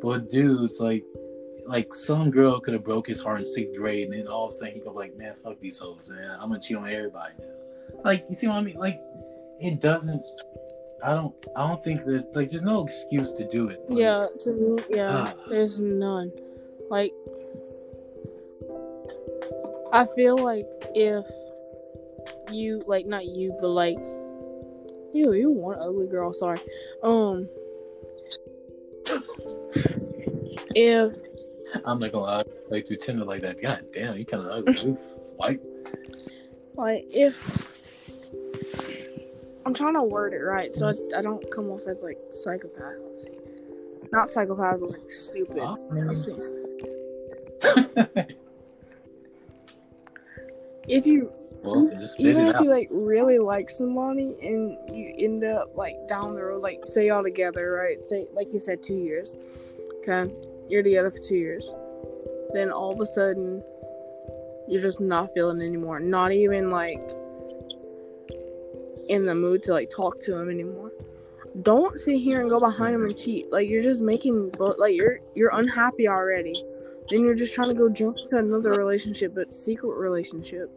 But 0.00 0.30
dudes, 0.30 0.80
like 0.80 1.04
like 1.66 1.92
some 1.92 2.30
girl 2.30 2.60
could 2.60 2.74
have 2.74 2.84
broke 2.84 3.06
his 3.08 3.20
heart 3.20 3.40
in 3.40 3.44
sixth 3.44 3.76
grade 3.76 4.04
and 4.04 4.12
then 4.12 4.26
all 4.28 4.46
of 4.46 4.50
a 4.50 4.56
sudden 4.56 4.74
he 4.74 4.80
go 4.80 4.90
like, 4.92 5.16
Man, 5.16 5.34
fuck 5.42 5.58
these 5.60 5.78
hoes, 5.78 6.10
man. 6.10 6.36
I'm 6.40 6.48
gonna 6.48 6.60
cheat 6.60 6.76
on 6.76 6.88
everybody 6.88 7.34
now. 7.38 7.46
Like, 8.04 8.24
you 8.28 8.34
see 8.34 8.46
what 8.46 8.56
I 8.56 8.62
mean? 8.62 8.76
Like 8.76 9.00
it 9.60 9.80
doesn't 9.80 10.24
I 11.04 11.14
don't 11.14 11.34
I 11.56 11.68
don't 11.68 11.82
think 11.84 12.04
there's 12.04 12.24
like 12.34 12.48
there's 12.50 12.62
no 12.62 12.84
excuse 12.84 13.32
to 13.32 13.48
do 13.48 13.68
it. 13.68 13.80
Like, 13.88 13.98
Yeah, 13.98 14.26
to 14.42 14.52
me, 14.52 14.82
yeah, 14.90 15.34
Ah. 15.34 15.34
there's 15.48 15.78
none. 15.80 16.32
Like, 16.88 17.12
I 19.92 20.06
feel 20.14 20.36
like 20.38 20.66
if 20.94 21.26
you, 22.50 22.82
like, 22.86 23.06
not 23.06 23.26
you, 23.26 23.56
but 23.60 23.68
like, 23.68 23.98
ew, 25.12 25.32
you 25.32 25.50
one 25.50 25.78
ugly 25.80 26.06
girl. 26.06 26.32
Sorry. 26.32 26.60
Um, 27.02 27.48
if 30.74 31.12
I'm 31.84 31.98
not 31.98 32.12
gonna 32.12 32.24
lie, 32.24 32.44
like 32.70 32.86
through 32.86 32.96
Tinder 32.96 33.24
like 33.24 33.42
that. 33.42 33.60
God 33.60 33.84
damn, 33.92 34.16
you 34.16 34.24
kind 34.24 34.46
of 34.46 34.68
ugly. 34.68 34.96
Swipe. 35.10 35.62
like 36.76 37.06
if 37.10 37.76
I'm 39.66 39.74
trying 39.74 39.94
to 39.94 40.02
word 40.02 40.32
it 40.32 40.38
right, 40.38 40.74
so 40.74 40.88
it's, 40.88 41.02
I 41.16 41.22
don't 41.22 41.44
come 41.50 41.70
off 41.70 41.86
as 41.88 42.02
like 42.02 42.18
psychopath. 42.30 42.94
Not 44.12 44.28
psychopath, 44.28 44.80
but 44.80 44.90
like 44.90 45.10
stupid. 45.10 45.58
Ah, 45.60 45.76
I 46.08 46.14
see. 46.14 46.36
if 50.88 51.04
you 51.04 51.28
well, 51.62 51.90
even 52.18 52.46
if 52.46 52.56
out. 52.56 52.64
you 52.64 52.70
like 52.70 52.88
really 52.92 53.38
like 53.38 53.68
somebody 53.68 54.36
and 54.40 54.78
you 54.94 55.14
end 55.18 55.42
up 55.42 55.76
like 55.76 55.96
down 56.06 56.36
the 56.36 56.44
road, 56.44 56.62
like 56.62 56.82
say 56.84 57.08
y'all 57.08 57.24
together, 57.24 57.72
right? 57.72 57.96
Say 58.08 58.28
like 58.32 58.52
you 58.52 58.60
said, 58.60 58.82
two 58.84 58.94
years. 58.94 59.36
Okay, 59.98 60.32
you're 60.68 60.82
together 60.82 61.10
for 61.10 61.18
two 61.18 61.36
years. 61.36 61.72
Then 62.52 62.70
all 62.70 62.92
of 62.92 63.00
a 63.00 63.06
sudden, 63.06 63.62
you're 64.68 64.82
just 64.82 65.00
not 65.00 65.32
feeling 65.34 65.60
anymore. 65.60 66.00
Not 66.00 66.32
even 66.32 66.70
like 66.70 67.00
in 69.08 69.24
the 69.24 69.34
mood 69.34 69.62
to 69.64 69.72
like 69.72 69.90
talk 69.90 70.20
to 70.22 70.36
him 70.36 70.50
anymore. 70.50 70.92
Don't 71.62 71.98
sit 71.98 72.18
here 72.18 72.40
and 72.40 72.50
go 72.50 72.58
behind 72.58 72.94
him 72.94 73.04
and 73.04 73.16
cheat. 73.16 73.50
Like 73.50 73.68
you're 73.68 73.82
just 73.82 74.02
making 74.02 74.50
both. 74.50 74.78
Like 74.78 74.94
you're 74.94 75.20
you're 75.34 75.56
unhappy 75.56 76.08
already. 76.08 76.64
Then 77.10 77.24
you're 77.24 77.34
just 77.34 77.54
trying 77.54 77.70
to 77.70 77.74
go 77.74 77.88
jump 77.88 78.18
into 78.18 78.38
another 78.38 78.70
relationship, 78.70 79.34
but 79.34 79.52
secret 79.52 79.96
relationship 79.96 80.70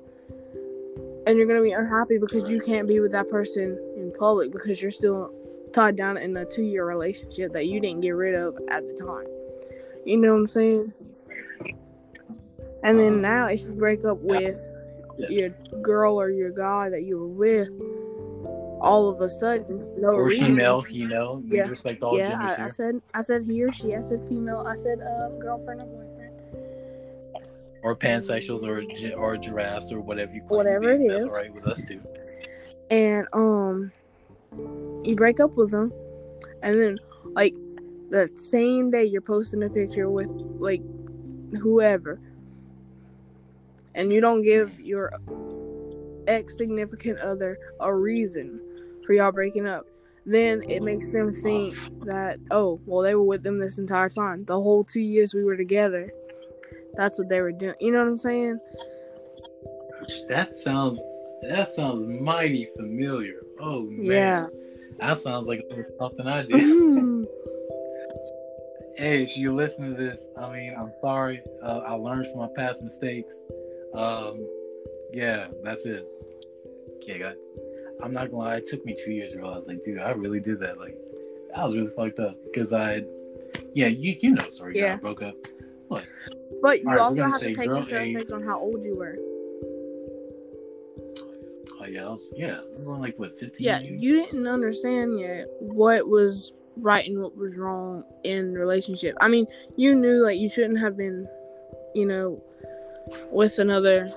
and 1.30 1.38
you're 1.38 1.46
gonna 1.46 1.62
be 1.62 1.72
unhappy 1.72 2.18
because 2.18 2.50
you 2.50 2.60
can't 2.60 2.88
be 2.88 3.00
with 3.00 3.12
that 3.12 3.30
person 3.30 3.78
in 3.96 4.12
public 4.18 4.52
because 4.52 4.82
you're 4.82 4.90
still 4.90 5.32
tied 5.72 5.96
down 5.96 6.18
in 6.18 6.36
a 6.36 6.44
two 6.44 6.64
year 6.64 6.88
relationship 6.88 7.54
that 7.54 7.68
you 7.68 7.80
didn't 7.80 8.02
get 8.02 8.16
rid 8.16 8.34
of 8.34 8.58
at 8.72 8.88
the 8.88 8.94
time. 8.94 9.28
You 10.06 10.18
know 10.18 10.34
what 10.34 10.40
I'm 10.40 10.48
saying? 10.48 10.94
And 12.84 13.00
then 13.00 13.22
now, 13.22 13.48
if 13.48 13.62
you 13.62 13.74
break 13.74 14.06
up 14.06 14.20
with 14.20 14.58
your 15.30 15.50
girl 15.82 16.20
or 16.20 16.30
your 16.30 16.52
guy 16.52 16.90
that 16.90 17.04
you 17.04 17.20
were 17.20 17.28
with, 17.28 17.70
all 18.82 19.10
of 19.10 19.20
a 19.20 19.28
sudden, 19.30 19.86
no 19.98 20.14
or 20.14 20.28
reason. 20.28 20.54
female, 20.54 20.86
you 20.90 21.08
know, 21.08 21.44
we 21.50 21.58
Yeah. 21.58 21.68
respect 21.68 22.02
all 22.02 22.18
yeah, 22.18 22.30
genders 22.30 22.52
I, 22.58 22.64
I 22.66 22.68
said, 22.70 23.02
I 23.14 23.22
said 23.22 23.44
he 23.44 23.62
or 23.62 23.72
she. 23.74 23.94
I 23.94 24.02
said 24.02 24.26
female. 24.30 24.64
I 24.66 24.78
said 24.78 25.00
uh, 25.02 25.30
girlfriend 25.38 25.82
or 25.82 25.86
boyfriend. 25.86 26.16
or 27.84 27.96
pansexuals 27.96 28.64
or 28.64 28.84
or 29.20 29.38
giraffes 29.38 29.92
or 29.92 30.00
whatever 30.00 30.32
you 30.34 30.42
Whatever 30.48 30.92
it 30.92 31.02
That's 31.10 31.24
is. 31.26 31.32
all 31.34 31.36
right 31.36 31.54
with 31.54 31.66
us 31.66 31.84
too. 31.86 32.02
and 32.90 33.28
um 33.34 33.92
you 35.04 35.16
break 35.16 35.40
up 35.42 35.52
with 35.56 35.72
them 35.72 35.92
and 36.64 36.80
then 36.80 36.98
like 37.34 37.54
the 38.10 38.30
same 38.36 38.92
day 38.92 39.06
you're 39.06 39.22
posting 39.22 39.64
a 39.64 39.70
picture 39.70 40.10
with 40.10 40.30
like 40.60 40.82
whoever. 41.62 42.20
And 43.96 44.14
you 44.14 44.22
don't 44.22 44.44
give 44.44 44.80
your 44.80 45.12
ex 46.28 46.58
significant 46.58 47.20
other 47.20 47.58
a 47.80 47.94
reason 47.94 48.60
for 49.06 49.14
y'all 49.14 49.32
breaking 49.32 49.68
up. 49.68 49.86
Then 50.26 50.62
it 50.70 50.84
makes 50.84 51.10
them 51.10 51.34
think 51.34 51.76
that 52.06 52.38
oh 52.52 52.80
well 52.86 53.04
they 53.04 53.16
were 53.16 53.24
with 53.24 53.44
them 53.44 53.58
this 53.58 53.80
entire 53.80 54.10
time. 54.10 54.46
The 54.46 54.62
whole 54.62 54.84
two 54.84 55.02
years 55.02 55.34
we 55.34 55.44
were 55.44 55.58
together. 55.58 56.12
That's 56.96 57.18
what 57.18 57.30
they 57.30 57.42
were 57.42 57.52
doing. 57.52 57.76
You 57.80 57.92
know 57.92 58.00
what 58.00 58.08
i'm 58.08 58.18
saying? 58.18 58.60
That 60.28 60.54
sounds 60.54 61.00
that 61.50 61.68
sounds 61.68 62.02
mighty 62.22 62.70
familiar. 62.76 63.40
Oh 63.60 63.84
man. 63.90 64.06
yeah. 64.06 64.48
That 65.00 65.18
sounds 65.18 65.48
like 65.48 65.62
something 65.98 66.28
I 66.28 66.44
did. 66.46 67.28
Hey, 69.00 69.24
if 69.24 69.38
you 69.38 69.56
listen 69.56 69.90
to 69.90 69.96
this, 69.96 70.28
I 70.38 70.52
mean, 70.52 70.76
I'm 70.78 70.92
sorry. 70.92 71.42
Uh, 71.64 71.80
I 71.86 71.94
learned 71.94 72.28
from 72.28 72.40
my 72.42 72.50
past 72.54 72.82
mistakes. 72.82 73.34
Um, 73.94 74.46
yeah, 75.14 75.48
that's 75.64 75.86
it. 75.86 76.06
Okay, 76.98 77.24
I'm 78.04 78.12
not 78.12 78.30
gonna 78.30 78.44
lie. 78.44 78.56
It 78.58 78.68
took 78.68 78.84
me 78.84 78.94
two 79.02 79.12
years 79.12 79.32
to 79.32 79.40
realize, 79.40 79.68
like, 79.68 79.86
dude, 79.86 80.00
I 80.00 80.12
really 80.12 80.42
did 80.42 80.60
that. 80.60 80.80
Like, 80.80 80.98
I 81.56 81.66
was 81.66 81.78
really 81.78 81.92
fucked 81.96 82.20
up 82.20 82.36
because 82.44 82.74
I, 82.74 83.04
yeah, 83.74 83.88
you 83.88 84.18
you 84.20 84.32
know, 84.32 84.50
sorry, 84.50 84.78
Yeah. 84.78 84.96
I 84.96 84.98
broke 84.98 85.22
up. 85.22 85.36
But 86.62 86.84
you 86.84 86.90
right, 86.90 87.00
also 87.00 87.24
have 87.24 87.40
to 87.40 87.56
take 87.56 87.68
into 87.68 87.98
A. 87.98 88.16
account 88.16 88.32
on 88.34 88.44
how 88.44 88.60
old 88.60 88.84
you 88.84 88.98
were. 88.98 89.18
Oh 91.80 91.86
yeah, 91.86 92.06
I 92.06 92.10
was, 92.10 92.28
yeah, 92.36 92.60
I 92.60 92.78
was 92.78 92.90
only 92.90 93.12
like 93.12 93.18
what 93.18 93.40
15. 93.40 93.66
Yeah, 93.66 93.80
maybe? 93.80 93.98
you 93.98 94.14
didn't 94.26 94.46
understand 94.46 95.18
yet 95.18 95.48
what 95.62 96.10
was 96.10 96.52
right 96.82 97.08
and 97.08 97.22
what 97.22 97.36
was 97.36 97.58
wrong 97.58 98.04
in 98.24 98.54
the 98.54 98.60
relationship. 98.60 99.16
I 99.22 99.28
mean, 99.28 99.48
you 99.76 99.96
knew 99.96 100.24
like 100.24 100.40
you 100.40 100.50
shouldn't 100.50 100.80
have 100.80 100.98
been, 100.98 101.28
you 101.94 102.06
know, 102.06 102.42
with 103.32 103.60
another, 103.60 104.12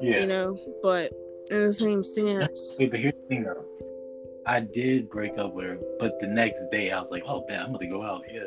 yeah. 0.00 0.20
you 0.20 0.26
know, 0.26 0.58
but 0.82 1.12
in 1.50 1.66
the 1.66 1.72
same 1.72 2.02
sense, 2.02 2.76
Wait, 2.78 2.90
but 2.90 3.00
here's 3.00 3.14
the 3.14 3.28
thing 3.28 3.44
though. 3.44 3.64
I 4.46 4.60
did 4.60 5.10
break 5.10 5.38
up 5.38 5.54
with 5.54 5.66
her, 5.66 5.78
but 5.98 6.20
the 6.20 6.28
next 6.28 6.68
day 6.70 6.92
I 6.92 7.00
was 7.00 7.10
like, 7.10 7.24
oh 7.26 7.44
man, 7.48 7.62
I'm 7.62 7.72
gonna 7.72 7.86
go 7.88 8.02
out. 8.02 8.22
Yeah, 8.32 8.42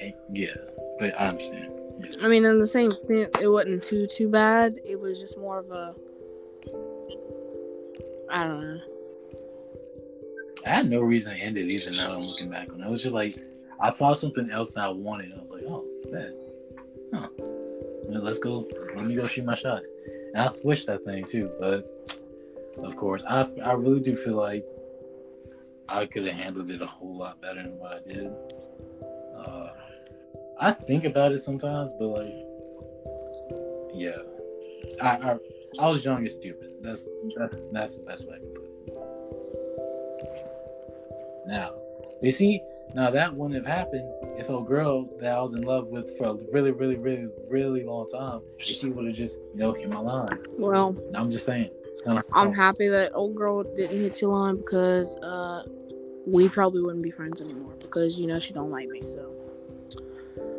And- 0.00 0.14
yeah. 0.32 0.54
But 0.98 1.18
I 1.20 1.28
understand. 1.28 1.72
Yeah. 1.98 2.10
I 2.22 2.28
mean, 2.28 2.44
in 2.44 2.58
the 2.58 2.66
same 2.66 2.96
sense, 2.96 3.36
it 3.40 3.48
wasn't 3.48 3.82
too 3.82 4.06
too 4.06 4.28
bad. 4.28 4.76
It 4.84 4.98
was 4.98 5.20
just 5.20 5.38
more 5.38 5.58
of 5.58 5.70
a, 5.70 5.94
I 8.30 8.44
don't 8.44 8.60
know. 8.60 8.80
I 10.66 10.68
had 10.68 10.90
no 10.90 11.00
reason 11.00 11.34
to 11.34 11.40
end 11.42 11.56
it 11.56 11.66
either. 11.66 11.90
Now 11.90 12.08
that 12.08 12.16
I'm 12.16 12.22
looking 12.22 12.50
back 12.50 12.72
on 12.72 12.80
it, 12.80 12.86
it 12.86 12.90
was 12.90 13.02
just 13.02 13.14
like 13.14 13.38
I 13.80 13.90
saw 13.90 14.12
something 14.12 14.50
else 14.50 14.74
that 14.74 14.84
I 14.84 14.88
wanted. 14.90 15.32
I 15.32 15.38
was 15.38 15.50
like, 15.50 15.62
oh, 15.66 15.84
man, 16.10 16.34
huh? 17.14 17.28
Let's 18.08 18.38
go. 18.38 18.68
Let 18.94 19.06
me 19.06 19.14
go 19.14 19.26
shoot 19.26 19.44
my 19.44 19.54
shot. 19.54 19.82
And 20.34 20.42
I 20.42 20.48
switched 20.48 20.86
that 20.86 21.04
thing 21.04 21.24
too, 21.24 21.50
but 21.60 21.86
of 22.78 22.96
course, 22.96 23.22
I 23.28 23.48
I 23.64 23.72
really 23.72 24.00
do 24.00 24.14
feel 24.16 24.34
like 24.36 24.64
I 25.88 26.06
could 26.06 26.26
have 26.26 26.36
handled 26.36 26.70
it 26.70 26.82
a 26.82 26.86
whole 26.86 27.16
lot 27.16 27.40
better 27.40 27.62
than 27.62 27.78
what 27.78 27.92
I 27.92 28.12
did. 28.12 28.32
Uh, 29.36 29.70
I 30.60 30.72
think 30.72 31.04
about 31.04 31.32
it 31.32 31.38
sometimes, 31.38 31.92
but 31.98 32.08
like, 32.08 32.34
yeah, 33.94 34.18
I 35.00 35.32
I, 35.32 35.38
I 35.80 35.88
was 35.88 36.04
young 36.04 36.18
and 36.18 36.30
stupid. 36.30 36.74
That's 36.80 37.06
that's 37.36 37.56
that's 37.72 37.96
the 37.96 38.02
best 38.02 38.28
way 38.28 38.36
I 38.36 38.38
can 38.38 38.48
put 38.48 38.56
it. 38.56 38.59
Now, 41.50 41.74
you 42.22 42.30
see, 42.30 42.62
now 42.94 43.10
that 43.10 43.34
wouldn't 43.34 43.56
have 43.56 43.66
happened 43.66 44.08
if 44.38 44.48
a 44.48 44.62
girl 44.62 45.08
that 45.18 45.34
I 45.34 45.40
was 45.40 45.54
in 45.54 45.62
love 45.62 45.88
with 45.88 46.16
for 46.16 46.28
a 46.28 46.34
really, 46.52 46.70
really, 46.70 46.96
really, 46.96 47.26
really 47.48 47.82
long 47.82 48.06
time, 48.08 48.40
she 48.60 48.88
would 48.88 49.04
have 49.04 49.16
just, 49.16 49.36
you 49.52 49.58
know, 49.58 49.72
hit 49.72 49.90
my 49.90 49.98
line. 49.98 50.38
Well, 50.50 50.96
I'm 51.12 51.28
just 51.28 51.44
saying, 51.44 51.70
it's 51.86 52.02
kind 52.02 52.18
of. 52.18 52.24
I'm 52.32 52.52
happy 52.52 52.86
that 52.86 53.10
old 53.14 53.34
girl 53.34 53.64
didn't 53.64 53.98
hit 53.98 54.20
your 54.20 54.30
line 54.30 54.58
because 54.58 55.16
uh, 55.16 55.64
we 56.24 56.48
probably 56.48 56.82
wouldn't 56.82 57.02
be 57.02 57.10
friends 57.10 57.40
anymore 57.40 57.74
because 57.80 58.16
you 58.16 58.28
know 58.28 58.38
she 58.38 58.52
don't 58.52 58.70
like 58.70 58.88
me. 58.88 59.02
So 59.04 59.34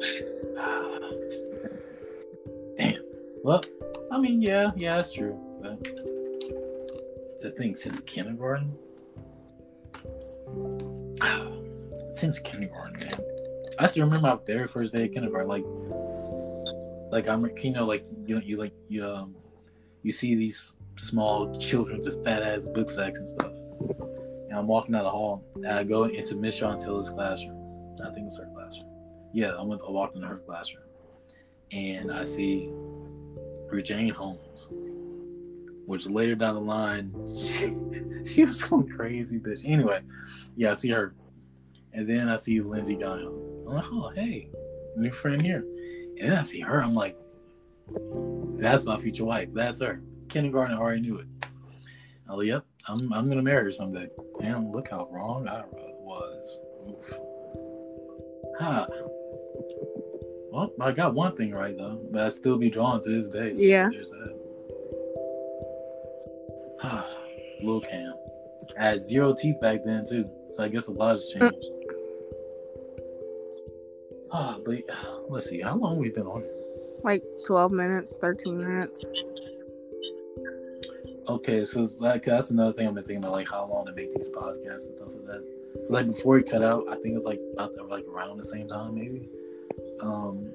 Damn. 2.78 3.02
Well, 3.46 3.64
I 4.12 4.20
mean, 4.20 4.42
yeah, 4.42 4.72
yeah, 4.76 4.98
that's 4.98 5.14
true. 5.14 5.40
But 5.62 5.88
it's 7.36 7.46
a 7.46 7.52
thing 7.52 7.76
since 7.76 8.02
kindergarten. 8.02 8.78
Since 12.12 12.40
kindergarten, 12.40 13.00
man. 13.00 13.20
I 13.80 13.88
still 13.88 14.06
remember 14.06 14.28
my 14.28 14.38
very 14.46 14.68
first 14.68 14.94
day 14.94 15.06
of 15.06 15.12
kindergarten. 15.12 15.48
Like, 15.48 15.66
like 17.12 17.28
I'm, 17.28 17.50
you 17.58 17.72
know, 17.72 17.86
like 17.86 18.06
you, 18.26 18.40
you 18.40 18.58
like 18.58 18.74
you, 18.90 19.06
um, 19.06 19.36
you 20.04 20.12
see 20.12 20.36
these 20.36 20.74
small 20.98 21.56
children 21.58 22.02
with 22.02 22.24
fat 22.24 22.44
ass 22.44 22.66
book 22.66 22.90
sacks 22.90 23.18
and 23.18 23.28
stuff. 23.28 23.52
And 24.50 24.54
I'm 24.54 24.68
walking 24.68 24.94
down 24.94 25.04
the 25.04 25.10
hall, 25.10 25.44
and 25.56 25.68
I 25.68 25.84
go 25.84 26.04
into 26.04 26.36
Miss 26.36 26.60
Chantilla's 26.60 27.10
classroom. 27.10 27.58
I 28.02 28.10
think 28.12 28.20
it 28.20 28.26
was 28.26 28.38
her 28.40 28.50
classroom. 28.54 28.90
Yeah, 29.34 29.52
I 29.52 29.64
went. 29.64 29.82
I 29.88 29.92
walked 29.92 30.16
into 30.16 30.28
her 30.28 30.38
classroom, 30.38 30.84
and 31.72 32.12
I 32.12 32.26
see 32.26 32.70
Regine 33.70 34.10
Holmes, 34.10 34.68
which 35.86 36.08
later 36.08 36.36
down 36.36 36.56
the 36.56 36.62
line, 36.62 37.14
she, 37.36 37.76
she 38.26 38.44
was 38.44 38.62
going 38.64 38.88
crazy, 38.90 39.40
bitch. 39.40 39.62
Anyway, 39.66 40.02
yeah, 40.56 40.72
I 40.72 40.74
see 40.74 40.90
her, 40.90 41.14
and 41.94 42.08
then 42.08 42.30
I 42.30 42.36
see 42.36 42.62
Lindsay 42.62 42.96
Guyon. 42.96 43.66
I'm 43.68 43.76
like, 43.76 43.86
oh 43.92 44.10
hey, 44.10 44.50
new 44.96 45.12
friend 45.12 45.42
here, 45.42 45.66
and 46.20 46.32
then 46.32 46.38
I 46.38 46.42
see 46.42 46.60
her. 46.62 46.82
I'm 46.82 46.94
like, 46.94 47.18
that's 48.58 48.86
my 48.86 48.98
future 48.98 49.26
wife. 49.26 49.50
That's 49.54 49.82
her. 49.82 50.02
Kindergarten, 50.30 50.76
I 50.76 50.80
already 50.80 51.02
knew 51.02 51.18
it. 51.18 51.28
I 52.28 52.34
was 52.34 52.38
like, 52.40 52.48
yep, 52.48 52.66
I'm 52.88 53.12
I'm 53.14 53.28
gonna 53.28 53.42
marry 53.42 53.66
her 53.66 53.72
someday. 53.72 54.08
Damn, 54.40 54.72
look 54.72 54.90
how 54.90 55.10
wrong 55.12 55.48
I 55.48 55.64
was. 55.72 56.60
Oof. 56.90 57.18
Huh. 58.60 58.88
Well, 60.52 60.72
I 60.82 60.92
got 60.92 61.14
one 61.14 61.36
thing 61.36 61.52
right 61.52 61.78
though, 61.78 62.02
but 62.12 62.22
I 62.22 62.30
still 62.30 62.58
be 62.58 62.70
drawn 62.70 63.02
to 63.04 63.10
this 63.10 63.28
day. 63.28 63.54
So 63.54 63.62
Yeah. 63.62 63.90
There's 63.90 64.10
that. 64.10 64.41
Lil 67.64 67.82
Cam. 67.82 68.14
I 68.80 68.84
had 68.84 69.02
zero 69.02 69.34
teeth 69.34 69.60
back 69.62 69.80
then 69.86 70.06
too, 70.08 70.30
so 70.52 70.64
I 70.64 70.70
guess 70.70 70.88
a 70.88 70.92
lot 70.92 71.12
has 71.12 71.28
changed. 71.28 71.56
Ah, 74.34 74.58
but 74.66 74.78
let's 75.28 75.50
see, 75.50 75.60
how 75.60 75.76
long 75.76 75.98
we've 75.98 76.16
been 76.16 76.26
on? 76.26 76.42
like 77.04 77.24
12 77.46 77.72
minutes, 77.72 78.18
13 78.20 78.58
minutes. 78.58 79.04
Okay, 81.28 81.64
so 81.64 81.88
like 82.00 82.24
that's 82.24 82.50
another 82.50 82.74
thing 82.74 82.88
I've 82.88 82.96
been 82.96 83.04
thinking 83.04 83.24
about, 83.24 83.34
like 83.34 83.50
how 83.50 83.66
long 83.66 83.86
to 83.86 83.94
make 83.94 84.14
these 84.14 84.30
podcasts 84.30 84.88
and 84.88 84.98
stuff 84.98 85.10
like 85.14 85.26
that. 85.28 85.44
Like 85.90 86.08
before 86.08 86.38
he 86.38 86.44
cut 86.44 86.64
out, 86.64 86.84
I 86.90 86.96
think 86.96 87.08
it 87.08 87.14
was 87.14 87.26
like 87.26 87.40
about 87.54 87.90
like 87.90 88.06
around 88.06 88.38
the 88.38 88.46
same 88.46 88.68
time, 88.68 88.96
maybe. 88.96 89.30
Um, 90.02 90.50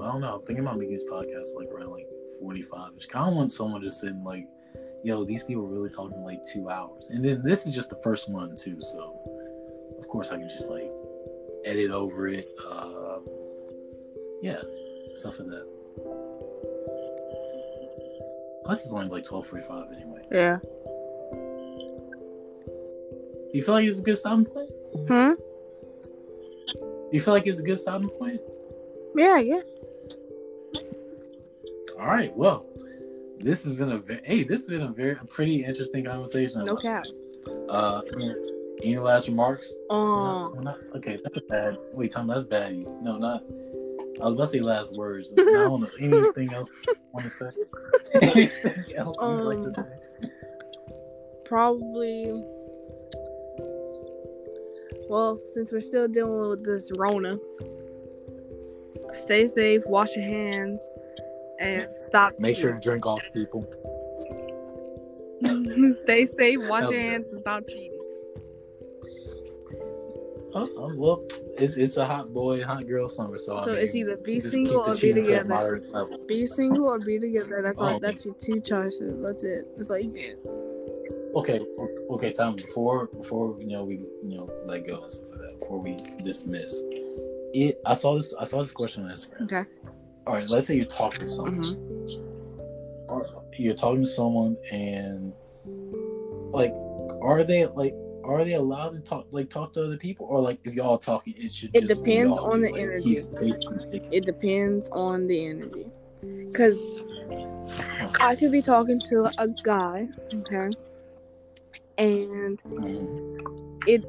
I 0.00 0.12
don't 0.12 0.20
know. 0.20 0.36
I'm 0.36 0.46
thinking 0.46 0.64
about 0.64 0.78
making 0.78 0.94
these 0.94 1.04
podcasts 1.04 1.54
like 1.56 1.68
around 1.68 1.90
like 1.90 2.06
45 2.40 2.92
ish. 2.98 3.08
I 3.14 3.24
don't 3.24 3.36
want 3.36 3.52
someone 3.52 3.82
just 3.82 4.00
sitting 4.00 4.24
like, 4.24 4.46
yo, 5.04 5.22
these 5.22 5.42
people 5.42 5.64
are 5.64 5.68
really 5.68 5.90
talking 5.90 6.22
like 6.24 6.42
two 6.44 6.70
hours. 6.70 7.08
And 7.10 7.24
then 7.24 7.42
this 7.44 7.66
is 7.66 7.74
just 7.74 7.90
the 7.90 7.96
first 7.96 8.28
one 8.28 8.56
too. 8.56 8.80
So 8.80 9.20
of 9.98 10.08
course 10.08 10.30
I 10.30 10.38
can 10.38 10.48
just 10.48 10.68
like 10.68 10.90
edit 11.64 11.90
over 11.90 12.26
it. 12.28 12.48
Uh, 12.68 13.18
yeah, 14.42 14.60
stuff 15.14 15.38
like 15.38 15.48
that. 15.48 15.66
Plus, 18.64 18.84
it's 18.84 18.92
only 18.92 19.08
like 19.08 19.24
12:45 19.24 19.94
anyway. 19.94 20.22
Yeah. 20.32 20.58
You 23.52 23.62
feel 23.62 23.74
like 23.74 23.86
it's 23.86 24.00
a 24.00 24.02
good 24.02 24.18
stopping 24.18 24.46
point? 24.46 24.70
Hmm. 25.06 25.32
You 27.12 27.20
feel 27.20 27.34
like 27.34 27.46
it's 27.46 27.60
a 27.60 27.62
good 27.62 27.78
stopping 27.78 28.08
point? 28.08 28.40
Yeah. 29.14 29.38
Yeah. 29.38 29.60
All 32.00 32.08
right. 32.08 32.34
Well, 32.34 32.66
this 33.44 33.62
has 33.64 33.74
been 33.74 33.92
a 33.92 33.98
ve- 33.98 34.20
hey. 34.24 34.42
This 34.42 34.60
has 34.62 34.68
been 34.68 34.82
a 34.82 34.92
very 34.92 35.12
a 35.20 35.24
pretty 35.26 35.64
interesting 35.64 36.04
conversation. 36.04 36.64
No 36.64 36.76
cap. 36.76 37.04
Uh, 37.68 38.00
any 38.82 38.98
last 38.98 39.28
remarks? 39.28 39.72
Um. 39.90 40.54
Not- 40.62 40.78
okay, 40.96 41.18
that's 41.22 41.36
a 41.36 41.42
bad. 41.42 41.76
Wait, 41.92 42.10
Tom, 42.12 42.26
that's 42.26 42.44
bad. 42.44 42.74
No, 43.02 43.18
not. 43.18 43.42
I 44.22 44.26
was 44.26 44.34
about 44.34 44.44
to 44.44 44.50
say 44.50 44.60
last 44.60 44.94
words. 44.96 45.32
I 45.38 45.42
don't 45.42 45.80
know. 45.82 45.88
Anything 46.00 46.52
else 46.54 46.70
want 47.12 47.24
to 47.26 47.30
say? 47.30 47.50
Anything 48.22 48.84
else 48.96 49.16
you'd 49.20 49.26
like 49.28 49.58
to 49.60 49.64
Um, 49.66 49.72
say? 49.72 50.28
Probably. 51.44 52.26
Well, 55.10 55.40
since 55.46 55.70
we're 55.72 55.80
still 55.80 56.08
dealing 56.08 56.48
with 56.48 56.64
this 56.64 56.90
Rona, 56.96 57.38
stay 59.12 59.46
safe, 59.46 59.82
wash 59.86 60.14
your 60.16 60.24
hands, 60.24 60.80
and 61.60 61.88
stop. 62.00 62.32
Make 62.38 62.56
sure 62.56 62.72
to 62.72 62.80
drink 62.80 63.06
off 63.06 63.22
people. 63.32 63.66
stay 65.92 66.26
safe, 66.26 66.58
wash 66.68 66.90
your 66.90 67.00
hands, 67.00 67.30
and 67.30 67.40
stop 67.40 67.66
cheating. 67.68 67.94
Oh, 70.56 70.94
well, 70.96 71.24
it's 71.58 71.76
it's 71.76 71.96
a 71.96 72.06
hot 72.06 72.32
boy, 72.32 72.62
hot 72.62 72.86
girl 72.86 73.08
summer, 73.08 73.38
so, 73.38 73.56
I 73.56 73.64
So 73.64 73.72
mean, 73.72 73.82
it's 73.82 73.96
either 73.96 74.16
be 74.18 74.38
single 74.38 74.82
or 74.82 74.94
be 74.94 75.00
cheating 75.00 75.24
to 75.24 75.40
a 75.40 75.42
together. 75.42 75.82
Be 76.28 76.46
single 76.46 76.84
or 76.86 77.00
be 77.00 77.18
together. 77.18 77.60
That's 77.60 77.80
all. 77.80 77.96
Oh, 77.96 77.98
That's 77.98 78.24
your 78.24 78.36
two 78.36 78.60
choices. 78.60 79.20
That's 79.26 79.42
it. 79.42 79.66
That's 79.76 79.90
all 79.90 79.98
you 79.98 80.12
get. 80.12 80.38
Okay, 81.34 81.60
okay, 82.10 82.32
Tom. 82.32 82.54
Before 82.54 83.08
before 83.08 83.56
you 83.60 83.66
know 83.66 83.84
we 83.84 83.96
you 84.22 84.36
know 84.36 84.48
let 84.66 84.86
go 84.86 85.02
and 85.02 85.10
stuff 85.10 85.28
like 85.30 85.40
that. 85.40 85.58
Before 85.58 85.80
we 85.80 85.96
dismiss 86.22 86.80
it, 87.52 87.80
I 87.84 87.94
saw 87.94 88.14
this. 88.14 88.32
I 88.38 88.44
saw 88.44 88.60
this 88.60 88.72
question 88.72 89.06
on 89.06 89.10
Instagram. 89.10 89.42
Okay. 89.42 89.68
All 90.26 90.34
right, 90.34 90.50
let's 90.50 90.66
say 90.66 90.76
you're 90.76 90.86
talking 90.86 91.20
to 91.20 91.26
someone. 91.26 91.60
Mm-hmm. 91.60 93.38
You're 93.56 93.74
talking 93.74 94.00
to 94.02 94.06
someone, 94.06 94.56
and 94.72 95.32
like, 96.52 96.72
are 97.22 97.44
they 97.44 97.66
like, 97.66 97.94
are 98.24 98.44
they 98.44 98.54
allowed 98.54 98.90
to 98.90 99.00
talk 99.00 99.26
like 99.30 99.50
talk 99.50 99.72
to 99.74 99.84
other 99.84 99.96
people, 99.98 100.26
or 100.26 100.40
like 100.40 100.58
if 100.64 100.74
y'all 100.74 100.98
talking, 100.98 101.34
it 101.36 101.52
should. 101.52 101.70
It 101.76 101.86
depends 101.86 102.36
on 102.38 102.62
the 102.62 102.72
like, 102.72 102.80
energy. 102.80 103.08
he's 103.10 103.26
basically 103.26 103.84
taking- 103.92 104.12
It 104.12 104.24
depends 104.24 104.88
on 104.90 105.26
the 105.26 105.46
energy. 105.46 105.86
Cause 106.54 106.84
I 108.20 108.34
could 108.34 108.50
be 108.50 108.62
talking 108.62 109.00
to 109.08 109.30
a 109.38 109.48
guy, 109.62 110.08
okay, 110.32 110.70
and 111.98 112.60
Mhm. 112.62 113.82
it's 113.86 114.06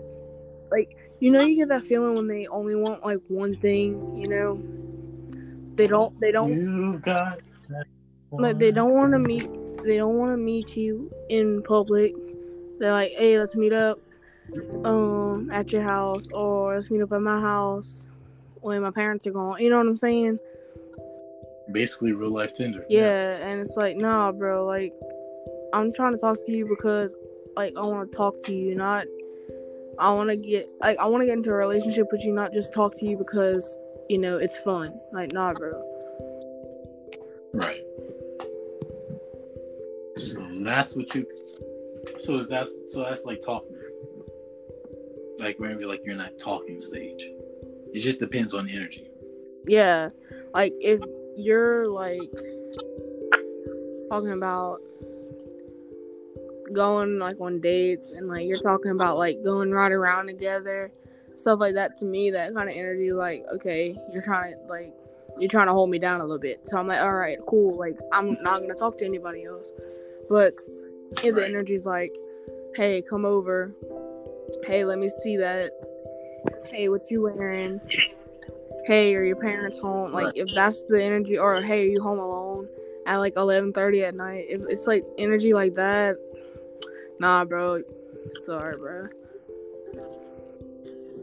like 0.72 0.96
you 1.20 1.30
know 1.32 1.42
you 1.42 1.58
get 1.58 1.68
that 1.70 1.84
feeling 1.84 2.16
when 2.16 2.28
they 2.28 2.48
only 2.48 2.76
want 2.76 3.04
like 3.06 3.20
one 3.28 3.56
thing, 3.58 4.18
you 4.18 4.28
know. 4.28 4.60
They 5.76 5.88
don't. 5.88 6.20
They 6.20 6.32
don't. 6.32 6.52
You 6.52 7.00
got 7.00 7.40
Like 8.32 8.58
they 8.58 8.72
don't 8.72 8.94
want 8.94 9.12
to 9.14 9.20
meet. 9.20 9.50
They 9.84 9.98
don't 9.98 10.18
want 10.18 10.32
to 10.32 10.38
meet 10.38 10.76
you 10.76 11.12
in 11.30 11.62
public. 11.64 12.14
They're 12.80 12.92
like, 12.92 13.12
hey, 13.12 13.40
let's 13.40 13.56
meet 13.56 13.72
up, 13.72 14.00
um, 14.84 15.50
at 15.52 15.72
your 15.72 15.84
house, 15.84 16.28
or 16.34 16.76
let's 16.76 16.90
meet 16.90 17.02
up 17.02 17.14
at 17.14 17.22
my 17.22 17.40
house 17.40 18.10
when 18.62 18.82
my 18.82 18.92
parents 18.92 19.26
are 19.28 19.32
gone. 19.32 19.62
You 19.62 19.70
know 19.70 19.78
what 19.78 19.88
I'm 19.88 19.96
saying? 19.96 20.40
basically 21.72 22.14
real 22.14 22.32
life 22.32 22.54
Tinder. 22.54 22.86
Yeah, 22.90 23.38
and 23.38 23.62
it's 23.62 23.76
like, 23.76 23.98
nah, 23.98 24.32
bro. 24.32 24.66
Like, 24.66 24.94
I'm 25.74 25.94
trying 25.94 26.14
to 26.14 26.18
talk 26.18 26.44
to 26.46 26.52
you 26.52 26.68
because, 26.68 27.16
like, 27.56 27.74
I 27.78 27.82
want 27.82 28.12
to 28.12 28.18
talk 28.18 28.42
to 28.46 28.54
you, 28.54 28.76
not. 28.76 29.06
I 29.98 30.12
want 30.12 30.30
to 30.30 30.36
get 30.36 30.68
like 30.82 30.98
I 31.00 31.06
want 31.06 31.22
to 31.22 31.26
get 31.26 31.38
into 31.38 31.52
a 31.52 31.54
relationship 31.54 32.08
with 32.12 32.26
you, 32.26 32.34
not 32.34 32.52
just 32.52 32.74
talk 32.74 32.98
to 32.98 33.06
you 33.06 33.18
because 33.18 33.78
you 34.10 34.18
know 34.18 34.38
it's 34.38 34.58
fun. 34.60 35.00
Like, 35.12 35.32
nah, 35.32 35.54
bro. 35.54 35.82
Right. 37.54 37.82
So 40.18 40.46
that's 40.60 40.96
what 40.96 41.14
you. 41.16 41.26
So 42.20 42.40
is 42.40 42.48
that's 42.48 42.72
so 42.92 43.04
that's 43.04 43.26
like 43.26 43.42
talking. 43.42 43.76
Like 45.40 45.60
maybe 45.60 45.86
like 45.86 46.02
you're 46.04 46.14
in 46.14 46.18
that 46.20 46.40
talking 46.40 46.82
stage. 46.82 47.24
It 47.94 48.00
just 48.00 48.20
depends 48.20 48.54
on 48.54 48.68
the 48.68 48.76
energy. 48.76 49.10
Yeah, 49.68 50.10
like 50.54 50.74
if 50.80 51.02
you're 51.36 51.88
like 51.88 52.32
talking 54.10 54.32
about 54.32 54.80
going 56.74 57.20
like 57.20 57.40
on 57.40 57.60
dates 57.60 58.12
and 58.12 58.28
like 58.28 58.46
you're 58.46 58.60
talking 58.60 58.92
about 58.92 59.18
like 59.18 59.44
going 59.44 59.72
right 59.72 59.92
around 59.92 60.28
together, 60.28 60.92
stuff 61.38 61.60
like 61.60 61.76
that. 61.76 61.98
To 61.98 62.06
me, 62.06 62.32
that 62.32 62.54
kind 62.54 62.70
of 62.70 62.76
energy, 62.76 63.12
like 63.12 63.44
okay, 63.56 63.96
you're 64.12 64.24
trying 64.24 64.54
to 64.54 64.60
like 64.68 64.94
you're 65.40 65.50
trying 65.50 65.68
to 65.68 65.74
hold 65.74 65.90
me 65.90 66.00
down 66.00 66.22
a 66.22 66.24
little 66.24 66.40
bit. 66.40 66.62
So 66.66 66.78
I'm 66.78 66.88
like, 66.88 67.02
all 67.02 67.14
right, 67.14 67.38
cool. 67.48 67.78
Like 67.78 67.98
I'm 68.12 68.38
not 68.42 68.62
gonna 68.62 68.76
talk 68.76 68.98
to 69.00 69.06
anybody 69.06 69.46
else. 69.46 69.72
But 70.30 70.54
if 71.24 71.36
the 71.36 71.46
energy's 71.46 71.86
like, 71.86 72.14
hey, 72.76 73.02
come 73.02 73.26
over. 73.26 73.74
Hey, 74.66 74.86
let 74.86 74.98
me 75.00 75.10
see 75.24 75.38
that. 75.38 75.72
Hey, 76.70 76.90
what 76.90 77.10
you 77.12 77.22
wearing? 77.24 77.80
Hey, 78.86 79.16
are 79.16 79.24
your 79.24 79.36
parents 79.36 79.80
home? 79.80 80.12
Like, 80.12 80.26
Right. 80.26 80.38
if 80.38 80.48
that's 80.54 80.84
the 80.86 81.04
energy, 81.04 81.38
or 81.38 81.62
hey, 81.62 81.84
are 81.88 81.90
you 81.90 82.02
home 82.02 82.20
alone 82.20 82.68
at 83.06 83.18
like 83.18 83.36
eleven 83.36 83.74
thirty 83.74 84.04
at 84.04 84.16
night? 84.16 84.46
If 84.50 84.62
it's 84.70 84.88
like 84.88 85.04
energy 85.18 85.54
like 85.54 85.76
that, 85.76 86.18
nah, 87.20 87.46
bro. 87.46 87.78
Sorry, 88.44 88.78
bro. 88.78 89.08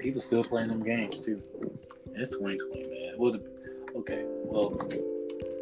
People 0.02 0.20
still 0.20 0.42
playing 0.42 0.68
them 0.68 0.82
games 0.82 1.24
too. 1.24 1.42
It's 2.14 2.30
2020, 2.30 2.88
man. 2.88 3.14
Well, 3.18 3.32
the, 3.32 3.42
okay. 3.96 4.24
Well, 4.26 4.76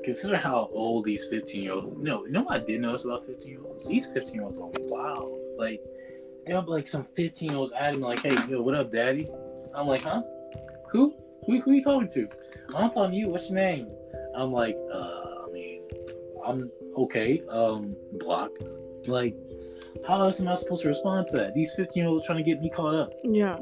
consider 0.03 0.37
how 0.37 0.71
old 0.73 1.05
these 1.05 1.27
15 1.29 1.63
year 1.63 1.73
olds. 1.73 2.03
No, 2.03 2.25
you 2.25 2.33
know 2.33 2.43
what 2.43 2.63
I 2.63 2.65
did 2.65 2.81
notice 2.81 3.05
about 3.05 3.27
15 3.27 3.49
year 3.49 3.61
olds? 3.65 3.87
These 3.87 4.09
15 4.09 4.35
year 4.35 4.45
olds 4.45 4.59
are 4.59 4.71
wild. 4.89 5.39
Like, 5.59 5.81
they 6.47 6.55
have 6.55 6.69
like 6.69 6.89
some 6.89 7.05
15 7.17 7.51
year 7.51 7.59
olds 7.59 7.75
at 7.75 7.95
him, 7.95 8.01
like, 8.01 8.21
hey, 8.21 8.37
yo, 8.49 8.63
what 8.63 8.75
up, 8.75 8.91
daddy? 8.91 9.29
I'm 9.75 9.87
like, 9.87 10.03
huh? 10.03 10.23
Who? 10.91 11.15
Who, 11.47 11.61
who 11.61 11.73
you 11.73 11.83
talking 11.83 12.09
to? 12.09 12.29
I'm 12.75 12.91
talking 12.91 13.13
to 13.13 13.17
you. 13.17 13.29
What's 13.29 13.51
your 13.51 13.61
name? 13.61 13.89
I'm 14.35 14.53
like, 14.53 14.77
uh, 14.93 15.45
I 15.45 15.53
mean, 15.53 15.83
I'm 16.45 16.71
okay. 16.97 17.43
Um, 17.51 17.97
block. 18.15 18.51
Like, 19.07 19.37
how 20.07 20.21
else 20.21 20.41
am 20.41 20.49
I 20.49 20.55
supposed 20.55 20.83
to 20.83 20.89
respond 20.89 21.27
to 21.29 21.37
that? 21.39 21.55
These 21.55 21.75
15 21.75 22.03
year 22.03 22.09
olds 22.09 22.27
trying 22.27 22.39
to 22.39 22.45
get 22.45 22.61
me 22.61 22.71
caught 22.71 22.95
up 22.95 23.13
Yeah. 23.23 23.59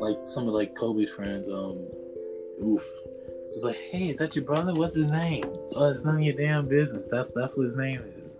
Like 0.00 0.18
some 0.24 0.48
of 0.48 0.54
like 0.54 0.74
Kobe's 0.74 1.10
friends, 1.10 1.48
um, 1.48 1.86
oof. 2.64 2.86
Like, 3.62 3.76
hey, 3.90 4.10
is 4.10 4.16
that 4.18 4.36
your 4.36 4.44
brother? 4.44 4.72
What's 4.74 4.94
his 4.94 5.10
name? 5.10 5.44
Oh, 5.74 5.88
it's 5.90 6.04
none 6.04 6.16
of 6.16 6.22
your 6.22 6.34
damn 6.36 6.68
business. 6.68 7.10
That's 7.10 7.32
that's 7.32 7.56
what 7.56 7.64
his 7.64 7.76
name 7.76 8.00
is. 8.24 8.36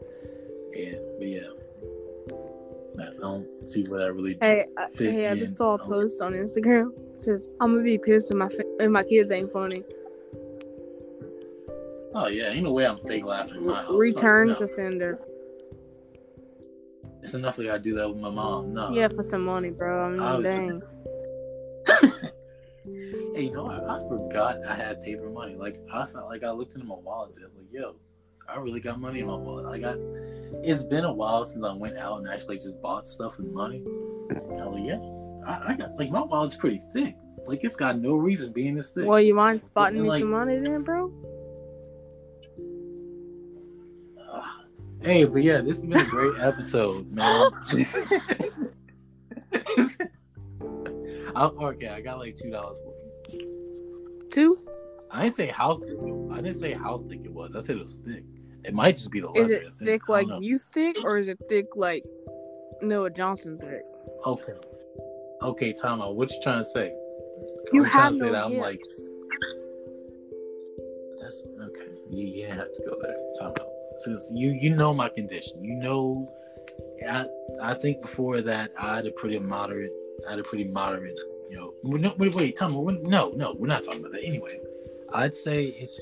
Yeah, 0.72 0.98
but 1.18 1.26
yeah. 1.26 1.40
That's, 2.94 3.18
I 3.18 3.22
don't 3.22 3.46
see 3.68 3.84
where 3.84 4.00
that 4.06 4.12
really. 4.14 4.38
Hey, 4.40 4.66
I, 4.78 4.86
hey, 4.96 5.28
I 5.28 5.36
just 5.36 5.56
saw 5.56 5.74
a 5.74 5.78
post 5.78 6.22
on 6.22 6.32
Instagram. 6.32 6.92
It 7.16 7.24
says 7.24 7.48
I'm 7.60 7.72
gonna 7.72 7.82
be 7.82 7.98
pissed 7.98 8.30
if 8.30 8.36
my 8.36 8.48
fi- 8.48 8.64
if 8.78 8.90
my 8.90 9.02
kids 9.02 9.30
ain't 9.32 9.50
funny. 9.50 9.82
Oh 12.14 12.28
yeah, 12.28 12.48
ain't 12.48 12.64
no 12.64 12.72
way 12.72 12.86
I'm 12.86 12.98
fake 12.98 13.24
laughing 13.24 13.56
in 13.58 13.66
my 13.66 13.82
house. 13.82 13.90
Return 13.90 14.48
No. 14.48 14.54
to 14.56 14.68
sender. 14.68 15.18
It's 17.22 17.34
enough 17.34 17.56
that 17.56 17.68
I 17.68 17.78
do 17.78 17.94
that 17.96 18.08
with 18.08 18.18
my 18.18 18.30
mom. 18.30 18.72
No. 18.74 18.90
Yeah, 18.92 19.08
for 19.08 19.22
some 19.22 19.44
money, 19.44 19.70
bro. 19.70 20.06
I 20.06 20.10
mean, 20.10 20.20
Obviously. 20.20 20.68
dang. 20.68 20.82
Hey, 23.40 23.46
you 23.46 23.52
know, 23.52 23.70
I, 23.70 23.96
I 23.96 24.00
forgot 24.06 24.62
I 24.66 24.74
had 24.74 25.02
paper 25.02 25.30
money. 25.30 25.54
Like 25.54 25.80
I 25.90 26.04
felt 26.04 26.28
like 26.28 26.44
I 26.44 26.50
looked 26.50 26.74
into 26.74 26.86
my 26.86 26.96
wallet 26.96 27.36
and 27.36 27.46
I 27.46 27.48
was 27.48 27.56
like, 27.56 27.72
yo, 27.72 27.96
I 28.46 28.58
really 28.58 28.80
got 28.80 29.00
money 29.00 29.20
in 29.20 29.28
my 29.28 29.34
wallet. 29.34 29.64
Like 29.64 29.82
I, 29.82 29.94
it's 30.62 30.82
been 30.82 31.06
a 31.06 31.12
while 31.12 31.46
since 31.46 31.64
I 31.64 31.72
went 31.72 31.96
out 31.96 32.18
and 32.18 32.28
actually 32.28 32.56
just 32.56 32.78
bought 32.82 33.08
stuff 33.08 33.38
with 33.38 33.50
money. 33.50 33.82
And 34.28 34.60
I 34.60 34.66
was 34.66 34.74
like, 34.74 34.84
yeah, 34.84 34.98
I, 35.46 35.72
I 35.72 35.74
got 35.74 35.96
like 35.96 36.10
my 36.10 36.20
wallet's 36.20 36.54
pretty 36.54 36.82
thick. 36.92 37.16
It's 37.38 37.48
like 37.48 37.64
it's 37.64 37.76
got 37.76 37.98
no 37.98 38.16
reason 38.16 38.52
being 38.52 38.74
this 38.74 38.90
thick. 38.90 39.06
Well, 39.06 39.18
you 39.18 39.32
mind 39.32 39.62
spotting 39.62 39.96
then, 39.96 40.04
me 40.04 40.10
like- 40.10 40.20
some 40.20 40.32
money 40.32 40.56
then, 40.56 40.82
bro? 40.82 41.10
Hey, 45.02 45.24
but 45.24 45.42
yeah, 45.42 45.62
this 45.62 45.78
has 45.78 45.86
been 45.86 45.98
a 45.98 46.04
great 46.04 46.38
episode, 46.38 47.10
man. 47.14 47.50
I, 51.34 51.46
okay, 51.46 51.88
I 51.88 52.02
got 52.02 52.18
like 52.18 52.36
two 52.36 52.50
dollars. 52.50 52.76
Two? 54.30 54.60
I 55.10 55.24
didn't 55.24 55.34
say 55.34 55.48
how 55.48 55.76
thick. 55.76 55.98
I 56.32 56.36
didn't 56.36 56.54
say 56.54 56.72
how 56.72 56.98
thick 56.98 57.20
it 57.24 57.32
was. 57.32 57.54
I 57.56 57.60
said 57.60 57.76
it 57.76 57.82
was 57.82 58.00
thick. 58.06 58.24
It 58.64 58.74
might 58.74 58.96
just 58.96 59.10
be 59.10 59.20
the 59.20 59.30
leather. 59.30 59.50
Is 59.50 59.62
it 59.62 59.72
thick 59.72 60.08
like 60.08 60.28
know. 60.28 60.38
you 60.40 60.58
thick, 60.58 61.02
or 61.02 61.18
is 61.18 61.28
it 61.28 61.38
thick 61.48 61.74
like 61.76 62.04
Noah 62.82 63.10
Johnson 63.10 63.58
thick? 63.58 63.82
Okay. 64.24 64.52
Okay, 65.42 65.72
Tom. 65.72 66.00
What 66.14 66.30
you 66.30 66.40
trying 66.42 66.60
to 66.60 66.64
say? 66.64 66.92
You 67.72 67.84
trying 67.84 68.02
have 68.02 68.12
to 68.12 68.18
say 68.18 68.26
no 68.26 68.32
that 68.32 68.44
I'm 68.44 68.58
like 68.58 68.82
that's 71.20 71.44
okay. 71.62 71.92
You, 72.10 72.26
you 72.26 72.42
didn't 72.46 72.58
have 72.58 72.72
to 72.72 72.82
go 72.88 72.96
there. 73.00 73.16
Time 73.38 73.54
out. 73.60 73.68
Since 73.98 74.30
you 74.34 74.50
you 74.50 74.74
know 74.74 74.94
my 74.94 75.08
condition, 75.08 75.62
you 75.62 75.74
know, 75.74 76.30
I 77.08 77.26
I 77.62 77.74
think 77.74 78.00
before 78.00 78.40
that 78.40 78.72
I 78.80 78.96
had 78.96 79.06
a 79.06 79.10
pretty 79.12 79.38
moderate, 79.38 79.92
I 80.26 80.30
had 80.30 80.38
a 80.38 80.42
pretty 80.42 80.64
moderate, 80.64 81.18
you 81.50 81.56
know. 81.56 81.74
No, 81.82 82.14
wait, 82.16 82.34
wait, 82.34 82.56
Tom. 82.56 82.72
No, 83.02 83.30
no, 83.30 83.54
we're 83.58 83.66
not 83.66 83.82
talking 83.82 84.00
about 84.00 84.12
that. 84.12 84.24
Anyway, 84.24 84.58
I'd 85.12 85.34
say 85.34 85.64
it's 85.64 86.00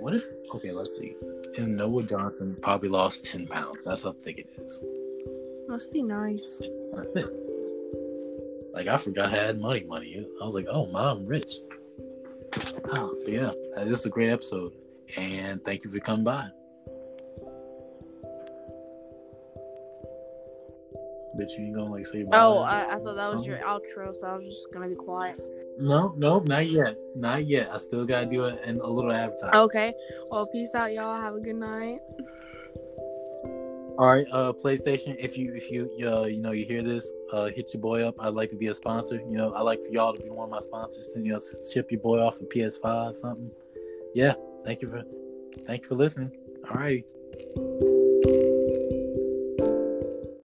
what 0.00 0.14
if? 0.14 0.24
Okay, 0.54 0.72
let's 0.72 0.96
see. 0.96 1.14
And 1.58 1.76
Noah 1.76 2.02
Johnson 2.02 2.56
probably 2.62 2.88
lost 2.88 3.26
ten 3.26 3.46
pounds. 3.46 3.78
That's 3.84 4.02
how 4.02 4.12
thick 4.12 4.38
it 4.38 4.48
is. 4.58 4.80
Must 5.68 5.92
be 5.92 6.02
nice. 6.02 6.62
Like 8.72 8.86
I 8.86 8.96
forgot 8.96 9.32
I 9.32 9.36
had 9.36 9.60
money, 9.60 9.84
money. 9.84 10.26
I 10.40 10.44
was 10.44 10.54
like, 10.54 10.66
oh, 10.70 10.86
mom, 10.86 11.26
rich. 11.26 11.56
Oh, 12.92 13.14
yeah, 13.26 13.52
this 13.76 14.00
is 14.00 14.06
a 14.06 14.08
great 14.08 14.30
episode, 14.30 14.72
and 15.16 15.62
thank 15.64 15.84
you 15.84 15.90
for 15.90 15.98
coming 15.98 16.24
by. 16.24 16.48
But 21.38 21.50
you 21.52 21.66
ain't 21.66 21.76
gonna 21.76 21.90
like 21.90 22.04
say 22.04 22.24
bye. 22.24 22.30
Oh, 22.38 22.58
I, 22.58 22.94
I 22.94 22.98
thought 22.98 23.14
that 23.14 23.32
was 23.34 23.46
your 23.46 23.58
outro, 23.58 24.14
so 24.14 24.26
I 24.26 24.36
was 24.36 24.44
just 24.44 24.72
gonna 24.72 24.88
be 24.88 24.96
quiet. 24.96 25.38
no, 25.78 26.12
no, 26.16 26.40
not 26.40 26.68
yet, 26.68 26.96
not 27.14 27.46
yet. 27.46 27.70
I 27.72 27.78
still 27.78 28.04
gotta 28.04 28.26
do 28.26 28.44
it 28.44 28.60
and 28.64 28.80
a 28.80 28.86
little 28.86 29.12
advertising. 29.12 29.54
Okay. 29.54 29.94
Well, 30.32 30.48
peace 30.48 30.74
out, 30.74 30.92
y'all. 30.92 31.20
Have 31.20 31.36
a 31.36 31.40
good 31.40 31.56
night. 31.56 32.00
All 33.98 34.06
right, 34.06 34.26
uh, 34.30 34.52
PlayStation. 34.52 35.16
If 35.18 35.36
you 35.36 35.54
if 35.54 35.70
you 35.72 35.90
uh, 36.08 36.24
you 36.24 36.38
know 36.38 36.52
you 36.52 36.64
hear 36.64 36.82
this, 36.82 37.10
uh, 37.32 37.46
hit 37.46 37.74
your 37.74 37.80
boy 37.80 38.02
up. 38.02 38.14
I'd 38.20 38.34
like 38.34 38.50
to 38.50 38.56
be 38.56 38.68
a 38.68 38.74
sponsor. 38.74 39.16
You 39.16 39.36
know, 39.36 39.52
I 39.52 39.62
like 39.62 39.84
for 39.84 39.90
y'all 39.90 40.12
to 40.12 40.22
be 40.22 40.28
one 40.30 40.44
of 40.44 40.50
my 40.50 40.60
sponsors. 40.60 41.12
And 41.16 41.26
you 41.26 41.32
know, 41.32 41.40
ship 41.72 41.90
your 41.90 42.00
boy 42.00 42.20
off 42.20 42.40
a 42.40 42.44
PS5 42.44 43.16
something. 43.16 43.50
Yeah, 44.14 44.34
thank 44.64 44.82
you 44.82 44.88
for 44.88 45.02
thank 45.66 45.82
you 45.82 45.88
for 45.88 45.94
listening. 45.96 46.30
All 46.70 46.76
righty. 46.76 47.04